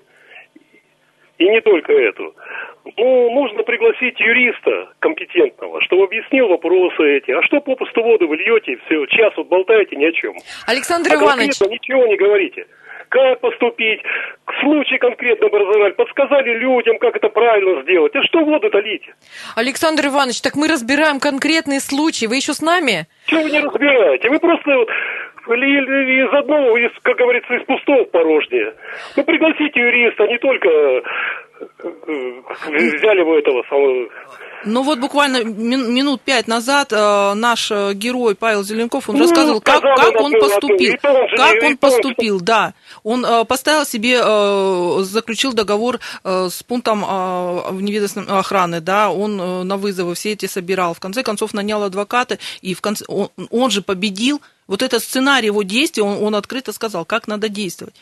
И 1.38 1.48
не 1.48 1.60
только 1.60 1.92
эту. 1.92 2.34
Ну, 2.96 3.30
нужно 3.30 3.62
пригласить 3.64 4.20
юриста 4.20 4.92
компетентного, 5.00 5.80
чтобы 5.82 6.04
объяснил 6.04 6.48
вопросы 6.48 7.16
эти. 7.16 7.32
А 7.32 7.42
что 7.42 7.60
попусту 7.60 8.02
воду 8.02 8.28
вы 8.28 8.36
льете, 8.36 8.78
все, 8.86 9.04
час 9.06 9.32
вот 9.36 9.48
болтаете 9.48 9.96
ни 9.96 10.04
о 10.04 10.12
чем. 10.12 10.34
Александр 10.66 11.10
а 11.12 11.16
Иванович. 11.16 11.60
ничего 11.60 12.06
не 12.06 12.16
говорите. 12.16 12.66
Как 13.08 13.40
поступить? 13.40 14.00
Случай 14.60 14.98
конкретно 14.98 15.46
образовали, 15.46 15.92
подсказали 15.92 16.54
людям, 16.58 16.98
как 16.98 17.16
это 17.16 17.28
правильно 17.28 17.82
сделать. 17.82 18.14
А 18.14 18.22
что 18.24 18.44
воду-то 18.44 18.78
лить? 18.80 19.08
Александр 19.56 20.06
Иванович, 20.06 20.40
так 20.40 20.56
мы 20.56 20.68
разбираем 20.68 21.20
конкретные 21.20 21.80
случаи. 21.80 22.26
Вы 22.26 22.36
еще 22.36 22.52
с 22.52 22.60
нами? 22.60 23.06
Чего 23.26 23.42
вы 23.42 23.50
не 23.50 23.60
разбираете? 23.60 24.28
Вы 24.28 24.38
просто 24.38 24.70
вот 24.76 24.88
из 25.46 26.34
одного, 26.34 26.76
из, 26.78 26.90
как 27.02 27.16
говорится, 27.16 27.54
из 27.54 27.64
пустого 27.64 28.04
порожнее. 28.04 28.74
Ну, 29.16 29.24
пригласите 29.24 29.80
юриста, 29.80 30.26
не 30.26 30.38
только 30.38 30.68
взяли 32.66 33.22
бы 33.24 33.38
этого 33.38 33.62
самого 33.68 34.08
ну 34.66 34.82
вот 34.82 34.98
буквально 34.98 35.44
минут 35.44 36.22
пять 36.22 36.48
назад 36.48 36.92
э, 36.92 37.34
наш 37.34 37.70
э, 37.70 37.92
герой 37.94 38.34
Павел 38.34 38.64
Зеленков, 38.64 39.10
он 39.10 39.16
ну, 39.16 39.22
рассказывал, 39.22 39.60
как, 39.60 39.82
как 39.82 40.20
он 40.20 40.32
поступил. 40.32 40.94
Как 41.02 41.62
он 41.62 41.76
поступил, 41.76 42.40
да. 42.40 42.72
Он 43.02 43.24
э, 43.24 43.44
поставил 43.44 43.84
себе, 43.84 44.20
э, 44.24 44.98
заключил 45.02 45.52
договор 45.52 46.00
э, 46.24 46.48
с 46.50 46.62
пунктом 46.62 47.04
э, 47.04 47.72
неведомственной 47.72 48.38
охраны, 48.38 48.80
да, 48.80 49.10
он 49.10 49.40
э, 49.40 49.62
на 49.64 49.76
вызовы 49.76 50.14
все 50.14 50.32
эти 50.32 50.46
собирал. 50.46 50.94
В 50.94 51.00
конце 51.00 51.22
концов 51.22 51.52
нанял 51.52 51.82
адвоката, 51.82 52.38
и 52.62 52.74
в 52.74 52.80
конце, 52.80 53.04
он, 53.06 53.28
он 53.50 53.70
же 53.70 53.82
победил. 53.82 54.40
Вот 54.66 54.82
этот 54.82 55.02
сценарий 55.02 55.46
его 55.46 55.62
действий, 55.62 56.02
он, 56.02 56.22
он 56.22 56.34
открыто 56.34 56.72
сказал, 56.72 57.04
как 57.04 57.28
надо 57.28 57.50
действовать. 57.50 57.94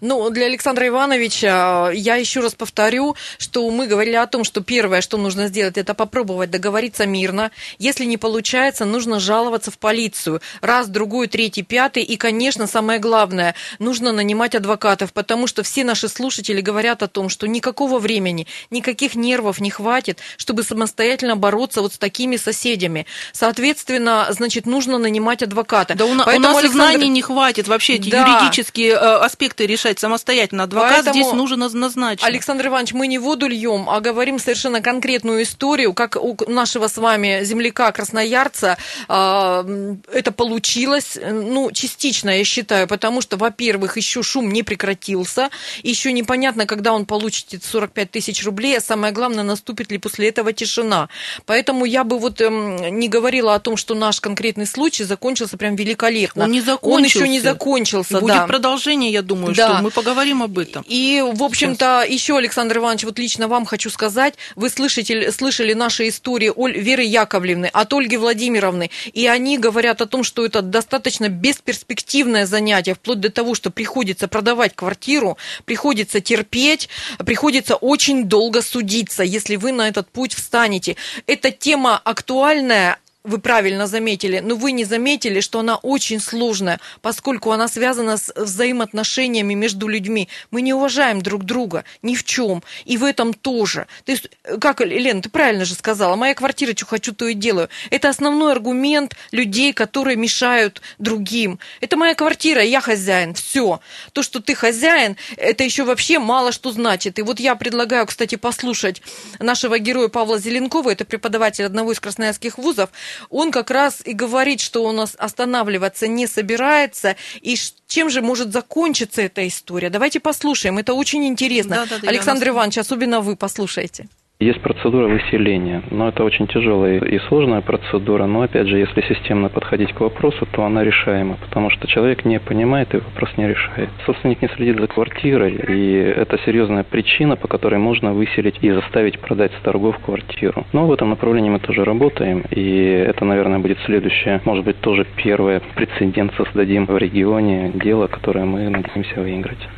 Ну, 0.00 0.30
для 0.30 0.46
Александра 0.46 0.86
Ивановича 0.86 1.90
я 1.92 2.16
еще 2.16 2.40
раз 2.40 2.54
повторю, 2.54 3.16
что 3.38 3.68
мы 3.70 3.86
говорили 3.86 4.16
о 4.16 4.26
том, 4.26 4.44
что 4.44 4.60
первое, 4.62 5.00
что 5.00 5.16
нужно 5.16 5.48
сделать, 5.48 5.78
это 5.78 5.94
попробовать 5.94 6.50
договориться 6.50 7.06
мирно. 7.06 7.50
Если 7.78 8.04
не 8.04 8.16
получается, 8.16 8.84
нужно 8.84 9.20
жаловаться 9.20 9.70
в 9.70 9.78
полицию. 9.78 10.40
Раз, 10.60 10.88
другой, 10.88 11.28
третий, 11.28 11.62
пятый. 11.62 12.02
И, 12.02 12.16
конечно, 12.16 12.66
самое 12.66 12.98
главное, 12.98 13.54
нужно 13.78 14.12
нанимать 14.12 14.54
адвокатов, 14.54 15.12
потому 15.12 15.46
что 15.46 15.62
все 15.62 15.84
наши 15.84 16.08
слушатели 16.08 16.60
говорят 16.60 17.02
о 17.02 17.08
том, 17.08 17.28
что 17.28 17.46
никакого 17.46 17.98
времени, 17.98 18.46
никаких 18.70 19.14
нервов 19.14 19.60
не 19.60 19.70
хватит, 19.70 20.18
чтобы 20.36 20.62
самостоятельно 20.62 21.36
бороться 21.36 21.82
вот 21.82 21.94
с 21.94 21.98
такими 21.98 22.36
соседями. 22.36 23.06
Соответственно, 23.32 24.26
значит, 24.30 24.66
нужно 24.66 24.98
нанимать 24.98 25.42
адвоката. 25.42 25.94
Да 25.94 26.04
у, 26.04 26.16
Поэтому, 26.16 26.36
у 26.36 26.40
нас 26.40 26.56
Александр... 26.58 26.84
знаний 26.84 27.08
не 27.08 27.22
хватит 27.22 27.68
вообще, 27.68 27.94
эти 27.94 28.10
да. 28.10 28.26
юридические 28.26 28.92
э, 28.92 28.96
аспекты 28.96 29.61
юристы 29.62 29.66
решать 29.66 29.98
самостоятельно. 29.98 30.64
Адвокат 30.64 31.04
Поэтому, 31.04 31.14
здесь 31.14 31.32
нужен 31.32 31.60
назначен. 31.60 32.24
Александр 32.24 32.66
Иванович, 32.66 32.92
мы 32.92 33.06
не 33.06 33.18
воду 33.18 33.46
льем, 33.46 33.88
а 33.88 34.00
говорим 34.00 34.38
совершенно 34.38 34.80
конкретную 34.80 35.42
историю, 35.42 35.92
как 35.94 36.16
у 36.16 36.36
нашего 36.46 36.88
с 36.88 36.98
вами 36.98 37.44
земляка 37.44 37.92
красноярца 37.92 38.76
э, 39.08 39.96
это 40.12 40.32
получилось, 40.32 41.18
ну, 41.22 41.70
частично, 41.72 42.30
я 42.30 42.44
считаю, 42.44 42.86
потому 42.86 43.20
что, 43.20 43.36
во-первых, 43.36 43.96
еще 43.96 44.22
шум 44.22 44.52
не 44.52 44.62
прекратился, 44.62 45.50
еще 45.82 46.12
непонятно, 46.12 46.66
когда 46.66 46.92
он 46.92 47.06
получит 47.06 47.54
эти 47.54 47.64
45 47.64 48.10
тысяч 48.10 48.44
рублей, 48.44 48.78
а 48.78 48.80
самое 48.80 49.12
главное, 49.12 49.44
наступит 49.44 49.90
ли 49.90 49.98
после 49.98 50.28
этого 50.28 50.52
тишина. 50.52 51.08
Поэтому 51.46 51.84
я 51.84 52.04
бы 52.04 52.18
вот 52.18 52.40
э, 52.40 52.48
не 52.90 53.08
говорила 53.08 53.54
о 53.54 53.58
том, 53.58 53.76
что 53.76 53.94
наш 53.94 54.20
конкретный 54.20 54.66
случай 54.66 55.04
закончился 55.04 55.56
прям 55.56 55.76
великолепно. 55.76 56.44
Он 56.44 56.50
не 56.50 56.60
закончился. 56.60 56.96
Он 56.96 57.04
еще 57.04 57.28
не 57.28 57.40
закончился, 57.40 58.18
И 58.18 58.20
будет 58.20 58.34
да. 58.34 58.46
продолжение, 58.46 59.10
я 59.12 59.22
думаю, 59.22 59.51
Да. 59.54 59.68
что 59.68 59.82
мы 59.82 59.90
поговорим 59.90 60.42
об 60.42 60.58
этом. 60.58 60.84
И, 60.88 61.22
в 61.24 61.42
общем-то, 61.42 62.04
еще, 62.08 62.36
Александр 62.36 62.78
Иванович, 62.78 63.04
вот 63.04 63.18
лично 63.18 63.48
вам 63.48 63.64
хочу 63.64 63.90
сказать, 63.90 64.34
вы 64.56 64.70
слышите, 64.70 65.30
слышали 65.32 65.72
наши 65.72 66.08
истории 66.08 66.52
Оль, 66.54 66.78
Веры 66.78 67.02
Яковлевны, 67.02 67.66
от 67.66 67.92
Ольги 67.92 68.16
Владимировны, 68.16 68.90
и 69.12 69.26
они 69.26 69.58
говорят 69.58 70.00
о 70.00 70.06
том, 70.06 70.24
что 70.24 70.44
это 70.44 70.62
достаточно 70.62 71.28
бесперспективное 71.28 72.46
занятие, 72.46 72.94
вплоть 72.94 73.20
до 73.20 73.30
того, 73.30 73.54
что 73.54 73.70
приходится 73.70 74.28
продавать 74.28 74.74
квартиру, 74.74 75.36
приходится 75.64 76.20
терпеть, 76.20 76.88
приходится 77.18 77.76
очень 77.76 78.24
долго 78.24 78.62
судиться, 78.62 79.22
если 79.22 79.56
вы 79.56 79.72
на 79.72 79.88
этот 79.88 80.08
путь 80.10 80.34
встанете. 80.34 80.96
Эта 81.26 81.50
тема 81.50 82.00
актуальная, 82.02 82.98
вы 83.24 83.38
правильно 83.38 83.86
заметили, 83.86 84.40
но 84.40 84.56
вы 84.56 84.72
не 84.72 84.84
заметили, 84.84 85.40
что 85.40 85.60
она 85.60 85.76
очень 85.76 86.20
сложная, 86.20 86.80
поскольку 87.00 87.52
она 87.52 87.68
связана 87.68 88.16
с 88.16 88.32
взаимоотношениями 88.34 89.54
между 89.54 89.86
людьми. 89.86 90.28
Мы 90.50 90.62
не 90.62 90.74
уважаем 90.74 91.22
друг 91.22 91.44
друга 91.44 91.84
ни 92.02 92.16
в 92.16 92.24
чем, 92.24 92.62
и 92.84 92.96
в 92.96 93.04
этом 93.04 93.32
тоже. 93.32 93.86
То 94.04 94.12
есть, 94.12 94.28
э, 94.44 94.58
как, 94.58 94.80
Елена, 94.80 95.22
ты 95.22 95.30
правильно 95.30 95.64
же 95.64 95.74
сказала, 95.74 96.16
моя 96.16 96.34
квартира, 96.34 96.72
что 96.74 96.86
хочу, 96.86 97.14
то 97.14 97.26
и 97.28 97.34
делаю. 97.34 97.68
Это 97.90 98.08
основной 98.08 98.52
аргумент 98.52 99.16
людей, 99.30 99.72
которые 99.72 100.16
мешают 100.16 100.82
другим. 100.98 101.58
Это 101.80 101.96
моя 101.96 102.14
квартира, 102.14 102.62
я 102.62 102.80
хозяин, 102.80 103.34
все. 103.34 103.80
То, 104.12 104.22
что 104.22 104.40
ты 104.40 104.54
хозяин, 104.54 105.16
это 105.36 105.62
еще 105.62 105.84
вообще 105.84 106.18
мало 106.18 106.50
что 106.50 106.72
значит. 106.72 107.18
И 107.18 107.22
вот 107.22 107.38
я 107.38 107.54
предлагаю, 107.54 108.06
кстати, 108.06 108.34
послушать 108.34 109.00
нашего 109.38 109.78
героя 109.78 110.08
Павла 110.08 110.38
Зеленкова, 110.38 110.90
это 110.90 111.04
преподаватель 111.04 111.64
одного 111.64 111.92
из 111.92 112.00
красноярских 112.00 112.58
вузов, 112.58 112.90
он 113.30 113.50
как 113.50 113.70
раз 113.70 114.02
и 114.04 114.12
говорит, 114.12 114.60
что 114.60 114.84
он 114.84 114.96
нас 114.96 115.14
останавливаться 115.18 116.06
не 116.06 116.26
собирается, 116.26 117.16
и 117.40 117.56
чем 117.86 118.10
же 118.10 118.22
может 118.22 118.52
закончиться 118.52 119.22
эта 119.22 119.46
история. 119.46 119.90
Давайте 119.90 120.20
послушаем, 120.20 120.78
это 120.78 120.94
очень 120.94 121.26
интересно. 121.26 121.76
Да-да-да, 121.76 122.06
я 122.06 122.08
Александр 122.10 122.46
вас- 122.46 122.54
Иванович, 122.54 122.78
особенно 122.78 123.20
вы 123.20 123.36
послушайте. 123.36 124.08
Есть 124.42 124.60
процедура 124.60 125.06
выселения, 125.06 125.82
но 125.92 126.08
это 126.08 126.24
очень 126.24 126.48
тяжелая 126.48 126.98
и 126.98 127.18
сложная 127.28 127.60
процедура, 127.60 128.26
но 128.26 128.42
опять 128.42 128.66
же, 128.66 128.76
если 128.76 129.00
системно 129.02 129.48
подходить 129.48 129.92
к 129.92 130.00
вопросу, 130.00 130.48
то 130.50 130.64
она 130.64 130.82
решаема, 130.82 131.36
потому 131.36 131.70
что 131.70 131.86
человек 131.86 132.24
не 132.24 132.40
понимает 132.40 132.92
и 132.92 132.96
вопрос 132.96 133.30
не 133.36 133.46
решает. 133.46 133.88
Собственник 134.04 134.42
не 134.42 134.48
следит 134.48 134.80
за 134.80 134.88
квартирой, 134.88 135.54
и 135.68 135.92
это 135.94 136.40
серьезная 136.44 136.82
причина, 136.82 137.36
по 137.36 137.46
которой 137.46 137.78
можно 137.78 138.14
выселить 138.14 138.58
и 138.62 138.72
заставить 138.72 139.20
продать 139.20 139.52
с 139.52 139.62
торгов 139.62 139.96
квартиру. 140.04 140.64
Но 140.72 140.88
в 140.88 140.92
этом 140.92 141.10
направлении 141.10 141.50
мы 141.50 141.60
тоже 141.60 141.84
работаем, 141.84 142.42
и 142.50 143.04
это, 143.06 143.24
наверное, 143.24 143.60
будет 143.60 143.78
следующее, 143.86 144.40
может 144.44 144.64
быть, 144.64 144.80
тоже 144.80 145.06
первое 145.22 145.62
прецедент 145.76 146.32
создадим 146.36 146.86
в 146.86 146.98
регионе, 146.98 147.70
дело, 147.74 148.08
которое 148.08 148.44
мы 148.44 148.68
надеемся 148.70 149.20
выиграть. 149.20 149.68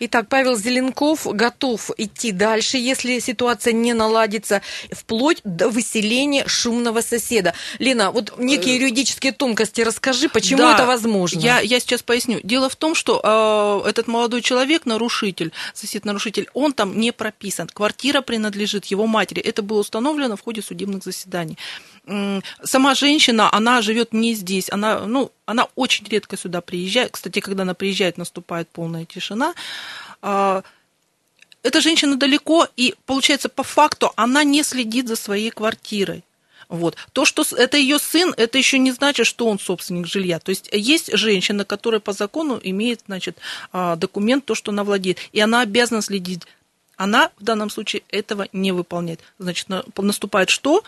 Итак, 0.00 0.28
Павел 0.28 0.56
Зеленков 0.56 1.26
готов 1.26 1.90
идти 1.96 2.32
дальше, 2.32 2.76
если 2.76 3.18
ситуация 3.18 3.72
не 3.72 3.92
наладится, 3.94 4.62
вплоть 4.90 5.40
до 5.44 5.68
выселения 5.68 6.46
шумного 6.46 7.00
соседа. 7.00 7.54
Лена, 7.78 8.10
вот 8.10 8.38
некие 8.38 8.76
юридические 8.76 9.32
тонкости 9.32 9.80
расскажи, 9.80 10.28
почему 10.28 10.60
Э, 10.60 10.64
Да, 10.64 10.74
это 10.74 10.86
возможно. 10.86 11.38
Я, 11.40 11.60
я 11.60 11.80
сейчас 11.80 12.02
поясню. 12.02 12.40
Дело 12.42 12.68
в 12.68 12.76
том, 12.76 12.94
что 12.94 13.82
э, 13.84 13.88
этот 13.88 14.08
молодой 14.08 14.42
человек, 14.42 14.86
нарушитель, 14.86 15.52
сосед-нарушитель, 15.74 16.48
он 16.54 16.72
там 16.72 16.98
не 16.98 17.12
прописан. 17.12 17.68
Квартира 17.68 18.20
принадлежит 18.20 18.86
его 18.86 19.06
матери. 19.06 19.40
Это 19.40 19.62
было 19.62 19.80
установлено 19.80 20.36
в 20.36 20.42
ходе 20.42 20.62
судебных 20.62 21.02
заседаний. 21.04 21.56
Сама 22.64 22.94
женщина, 22.94 23.52
она 23.52 23.82
живет 23.82 24.12
не 24.12 24.34
здесь. 24.34 24.70
Она, 24.70 25.00
ну, 25.06 25.30
она 25.50 25.68
очень 25.74 26.06
редко 26.06 26.36
сюда 26.36 26.60
приезжает. 26.60 27.12
Кстати, 27.12 27.40
когда 27.40 27.62
она 27.62 27.74
приезжает, 27.74 28.18
наступает 28.18 28.68
полная 28.68 29.04
тишина. 29.04 29.54
А, 30.22 30.62
Эта 31.62 31.80
женщина 31.80 32.16
далеко, 32.16 32.66
и 32.76 32.94
получается, 33.04 33.48
по 33.48 33.62
факту 33.62 34.12
она 34.16 34.44
не 34.44 34.62
следит 34.62 35.08
за 35.08 35.16
своей 35.16 35.50
квартирой. 35.50 36.22
Вот. 36.68 36.96
То, 37.12 37.24
что 37.24 37.44
это 37.56 37.76
ее 37.76 37.98
сын, 37.98 38.32
это 38.36 38.56
еще 38.56 38.78
не 38.78 38.92
значит, 38.92 39.26
что 39.26 39.46
он 39.48 39.58
собственник 39.58 40.06
жилья. 40.06 40.38
То 40.38 40.50
есть 40.50 40.70
есть 40.72 41.10
женщина, 41.16 41.64
которая 41.64 42.00
по 42.00 42.12
закону 42.12 42.60
имеет 42.62 43.00
значит, 43.06 43.36
а, 43.72 43.96
документ, 43.96 44.44
то, 44.44 44.54
что 44.54 44.70
она 44.70 44.84
владеет, 44.84 45.18
и 45.32 45.40
она 45.40 45.62
обязана 45.62 46.00
следить. 46.00 46.42
Она 46.96 47.30
в 47.38 47.44
данном 47.44 47.70
случае 47.70 48.02
этого 48.10 48.46
не 48.52 48.72
выполняет. 48.72 49.20
Значит, 49.38 49.68
на- 49.68 49.84
наступает 49.96 50.48
что? 50.48 50.84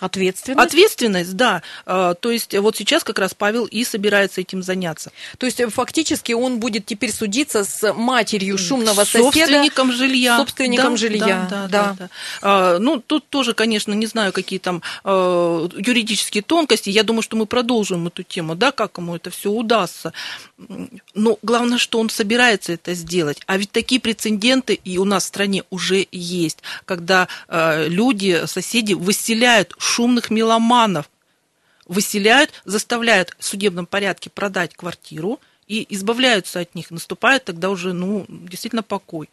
Ответственность. 0.00 0.66
Ответственность, 0.66 1.36
да. 1.36 1.62
А, 1.86 2.14
То 2.14 2.30
есть 2.30 2.56
вот 2.56 2.76
сейчас 2.76 3.04
как 3.04 3.18
раз 3.18 3.34
Павел 3.34 3.66
и 3.66 3.84
собирается 3.84 4.40
этим 4.40 4.62
заняться. 4.62 5.12
То 5.38 5.46
есть 5.46 5.60
э, 5.60 5.68
фактически 5.68 6.32
он 6.32 6.58
будет 6.58 6.86
теперь 6.86 7.12
судиться 7.12 7.64
с 7.64 7.92
матерью 7.92 8.58
шумного 8.58 9.04
собственником 9.04 9.88
соседа. 9.88 10.08
жилья. 10.08 10.36
Собственником 10.38 10.92
Да, 10.92 10.96
жилья. 10.96 11.46
Да, 11.50 11.68
да, 11.68 11.68
да, 11.68 11.96
да. 11.98 12.08
А, 12.42 12.78
ну, 12.78 13.00
тут 13.00 13.28
тоже, 13.28 13.54
конечно, 13.54 13.92
не 13.92 14.06
знаю, 14.06 14.32
какие 14.32 14.58
там 14.58 14.82
э, 15.04 15.68
юридические 15.76 16.42
тонкости. 16.42 16.90
Я 16.90 17.02
думаю, 17.02 17.22
что 17.22 17.36
мы 17.36 17.46
продолжим 17.46 18.06
эту 18.06 18.22
тему, 18.22 18.54
да, 18.54 18.72
как 18.72 18.98
ему 18.98 19.16
это 19.16 19.30
все 19.30 19.50
удастся. 19.50 20.12
Но 21.14 21.38
главное, 21.42 21.78
что 21.78 22.00
он 22.00 22.08
собирается 22.10 22.72
это 22.72 22.94
сделать. 22.94 23.40
А 23.46 23.56
ведь 23.56 23.70
такие 23.70 24.00
прецеденты 24.00 24.74
и 24.74 24.98
у 24.98 25.04
нас 25.04 25.24
в 25.24 25.26
стране 25.28 25.64
уже 25.70 26.06
есть, 26.10 26.58
когда 26.84 27.28
э, 27.48 27.88
люди, 27.88 28.42
соседи 28.46 28.94
выселяют 28.94 29.74
шумных 29.90 30.30
меломанов, 30.30 31.10
выселяют, 31.86 32.62
заставляют 32.64 33.34
в 33.38 33.44
судебном 33.44 33.86
порядке 33.86 34.30
продать 34.30 34.74
квартиру 34.74 35.40
и 35.66 35.86
избавляются 35.90 36.60
от 36.60 36.74
них. 36.74 36.90
Наступает 36.90 37.44
тогда 37.44 37.70
уже, 37.70 37.92
ну, 37.92 38.24
действительно 38.28 38.82
покой. 38.82 39.28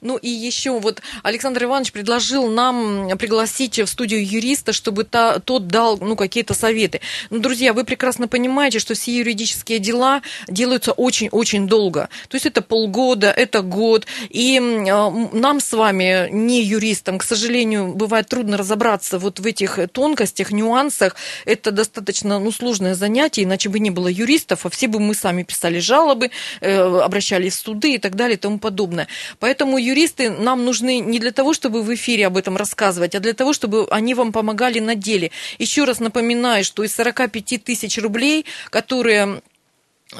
Ну 0.00 0.16
и 0.16 0.28
еще 0.28 0.78
вот 0.78 1.02
Александр 1.22 1.64
Иванович 1.64 1.92
предложил 1.92 2.48
нам 2.48 3.16
пригласить 3.18 3.78
в 3.78 3.86
студию 3.86 4.26
юриста, 4.26 4.72
чтобы 4.72 5.04
та, 5.04 5.38
тот 5.40 5.68
дал 5.68 5.98
ну, 5.98 6.16
какие-то 6.16 6.54
советы. 6.54 7.00
Ну, 7.30 7.40
друзья, 7.40 7.72
вы 7.72 7.84
прекрасно 7.84 8.28
понимаете, 8.28 8.78
что 8.78 8.94
все 8.94 9.16
юридические 9.16 9.78
дела 9.78 10.22
делаются 10.48 10.92
очень-очень 10.92 11.66
долго. 11.66 12.08
То 12.28 12.36
есть 12.36 12.46
это 12.46 12.62
полгода, 12.62 13.30
это 13.30 13.62
год. 13.62 14.06
И 14.30 14.56
м, 14.56 15.30
нам 15.32 15.60
с 15.60 15.72
вами, 15.72 16.28
не 16.30 16.62
юристам, 16.62 17.18
к 17.18 17.24
сожалению, 17.24 17.94
бывает 17.94 18.28
трудно 18.28 18.56
разобраться 18.56 19.18
вот 19.18 19.40
в 19.40 19.46
этих 19.46 19.78
тонкостях, 19.92 20.50
нюансах. 20.50 21.16
Это 21.44 21.70
достаточно 21.70 22.38
ну, 22.38 22.52
сложное 22.52 22.94
занятие, 22.94 23.44
иначе 23.44 23.68
бы 23.68 23.78
не 23.78 23.90
было 23.90 24.08
юристов, 24.08 24.66
а 24.66 24.70
все 24.70 24.88
бы 24.88 25.00
мы 25.00 25.14
сами 25.14 25.42
писали 25.42 25.78
жалобы, 25.78 26.30
э, 26.60 26.78
обращались 27.00 27.56
в 27.56 27.62
суды 27.62 27.94
и 27.94 27.98
так 27.98 28.14
далее 28.14 28.36
и 28.36 28.40
тому 28.40 28.58
подобное. 28.58 29.08
Поэтому 29.38 29.67
юристы 29.76 30.30
нам 30.30 30.64
нужны 30.64 31.00
не 31.00 31.18
для 31.18 31.32
того, 31.32 31.52
чтобы 31.52 31.82
в 31.82 31.94
эфире 31.94 32.26
об 32.26 32.36
этом 32.36 32.56
рассказывать, 32.56 33.14
а 33.14 33.20
для 33.20 33.34
того, 33.34 33.52
чтобы 33.52 33.86
они 33.90 34.14
вам 34.14 34.32
помогали 34.32 34.78
на 34.78 34.94
деле. 34.94 35.30
Еще 35.58 35.84
раз 35.84 36.00
напоминаю, 36.00 36.64
что 36.64 36.84
из 36.84 36.94
45 36.94 37.62
тысяч 37.62 37.98
рублей, 37.98 38.46
которые 38.70 39.42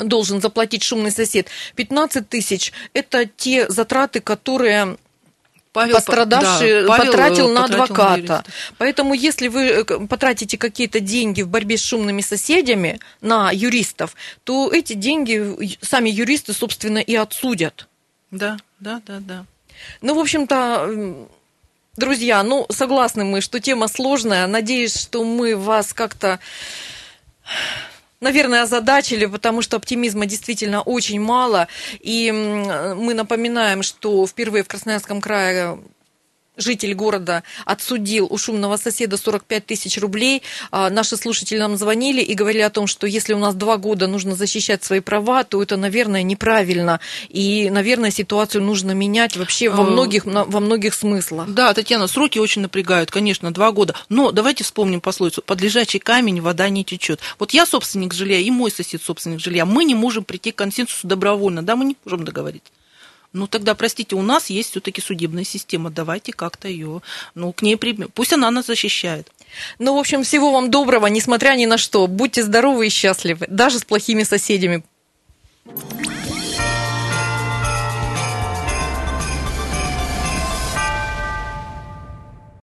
должен 0.02 0.40
заплатить 0.40 0.82
шумный 0.82 1.10
сосед, 1.10 1.48
15 1.76 2.28
тысяч– 2.28 2.72
это 2.92 3.24
те 3.24 3.68
затраты, 3.70 4.20
которые 4.20 4.98
Павел, 5.72 5.94
пострадавший 5.94 6.82
да, 6.82 6.88
Павел, 6.88 7.12
потратил 7.12 7.48
э, 7.48 7.52
на 7.52 7.62
потратил 7.62 7.78
на 7.78 7.84
адвоката. 7.84 8.16
юриста. 8.16 8.44
Поэтому, 8.78 9.14
если 9.14 9.48
вы 9.48 9.62
э, 9.66 9.84
потратите 9.84 10.58
какие-то 10.58 11.00
деньги 11.00 11.42
в 11.42 11.48
борьбе 11.48 11.76
с 11.76 11.84
шумными 11.84 12.20
соседями 12.20 12.98
на 13.20 13.50
юристов, 13.52 14.14
то 14.44 14.70
эти 14.72 14.94
деньги 14.94 15.76
сами 15.80 16.10
юристы, 16.10 16.52
собственно, 16.52 16.98
и 16.98 17.14
отсудят. 17.14 17.86
Да, 18.30 18.58
да, 18.80 19.02
да, 19.06 19.20
да. 19.20 19.46
Ну, 20.02 20.14
в 20.14 20.18
общем-то, 20.18 21.28
друзья, 21.96 22.42
ну, 22.42 22.66
согласны 22.70 23.24
мы, 23.24 23.40
что 23.40 23.60
тема 23.60 23.88
сложная. 23.88 24.46
Надеюсь, 24.46 24.96
что 24.96 25.24
мы 25.24 25.56
вас 25.56 25.92
как-то, 25.92 26.38
наверное, 28.20 28.62
озадачили, 28.62 29.26
потому 29.26 29.62
что 29.62 29.76
оптимизма 29.76 30.26
действительно 30.26 30.82
очень 30.82 31.20
мало. 31.20 31.68
И 32.00 32.30
мы 32.32 33.14
напоминаем, 33.14 33.82
что 33.82 34.26
впервые 34.26 34.64
в 34.64 34.68
Красноярском 34.68 35.20
крае 35.20 35.78
житель 36.58 36.94
города 36.94 37.42
отсудил 37.64 38.28
у 38.30 38.38
шумного 38.38 38.76
соседа 38.76 39.16
45 39.16 39.66
тысяч 39.66 39.98
рублей. 39.98 40.42
А, 40.70 40.90
наши 40.90 41.16
слушатели 41.16 41.58
нам 41.58 41.76
звонили 41.76 42.22
и 42.22 42.34
говорили 42.34 42.62
о 42.62 42.70
том, 42.70 42.86
что 42.86 43.06
если 43.06 43.32
у 43.32 43.38
нас 43.38 43.54
два 43.54 43.78
года 43.78 44.06
нужно 44.06 44.36
защищать 44.36 44.84
свои 44.84 45.00
права, 45.00 45.42
то 45.44 45.62
это, 45.62 45.76
наверное, 45.76 46.22
неправильно. 46.22 47.00
И, 47.28 47.68
наверное, 47.70 48.10
ситуацию 48.10 48.62
нужно 48.62 48.92
менять 48.92 49.36
вообще 49.36 49.70
во 49.70 49.88
Э, 49.88 49.90
многих, 49.90 50.24
во 50.24 50.60
многих 50.60 50.94
смыслах. 50.94 51.48
Да, 51.48 51.72
Татьяна, 51.74 52.06
сроки 52.06 52.38
очень 52.38 52.62
напрягают, 52.62 53.10
конечно, 53.10 53.52
два 53.52 53.72
года. 53.72 53.94
Но 54.08 54.32
давайте 54.32 54.64
вспомним 54.64 55.00
пословицу. 55.00 55.42
Под 55.42 55.60
лежачий 55.60 55.98
камень 55.98 56.40
вода 56.40 56.68
не 56.68 56.84
течет. 56.84 57.20
Вот 57.38 57.52
я 57.52 57.66
собственник 57.66 58.14
жилья 58.14 58.38
и 58.38 58.50
мой 58.50 58.70
сосед 58.70 59.02
собственник 59.02 59.40
жилья. 59.40 59.64
Мы 59.64 59.84
не 59.84 59.94
можем 59.94 60.24
прийти 60.24 60.52
к 60.52 60.56
консенсусу 60.56 61.06
добровольно. 61.06 61.62
Да, 61.62 61.76
мы 61.76 61.84
не 61.84 61.96
можем 62.04 62.24
договориться. 62.24 62.70
Ну 63.32 63.46
тогда, 63.46 63.74
простите, 63.74 64.16
у 64.16 64.22
нас 64.22 64.48
есть 64.50 64.70
все-таки 64.70 65.00
судебная 65.00 65.44
система. 65.44 65.90
Давайте 65.90 66.32
как-то 66.32 66.68
ее, 66.68 67.02
ну, 67.34 67.52
к 67.52 67.62
ней 67.62 67.76
примем. 67.76 68.10
Пусть 68.14 68.32
она 68.32 68.50
нас 68.50 68.66
защищает. 68.66 69.30
Ну, 69.78 69.94
в 69.94 69.98
общем, 69.98 70.22
всего 70.22 70.52
вам 70.52 70.70
доброго, 70.70 71.06
несмотря 71.06 71.54
ни 71.54 71.66
на 71.66 71.78
что. 71.78 72.06
Будьте 72.06 72.42
здоровы 72.42 72.86
и 72.86 72.90
счастливы, 72.90 73.46
даже 73.48 73.78
с 73.78 73.84
плохими 73.84 74.22
соседями. 74.22 74.82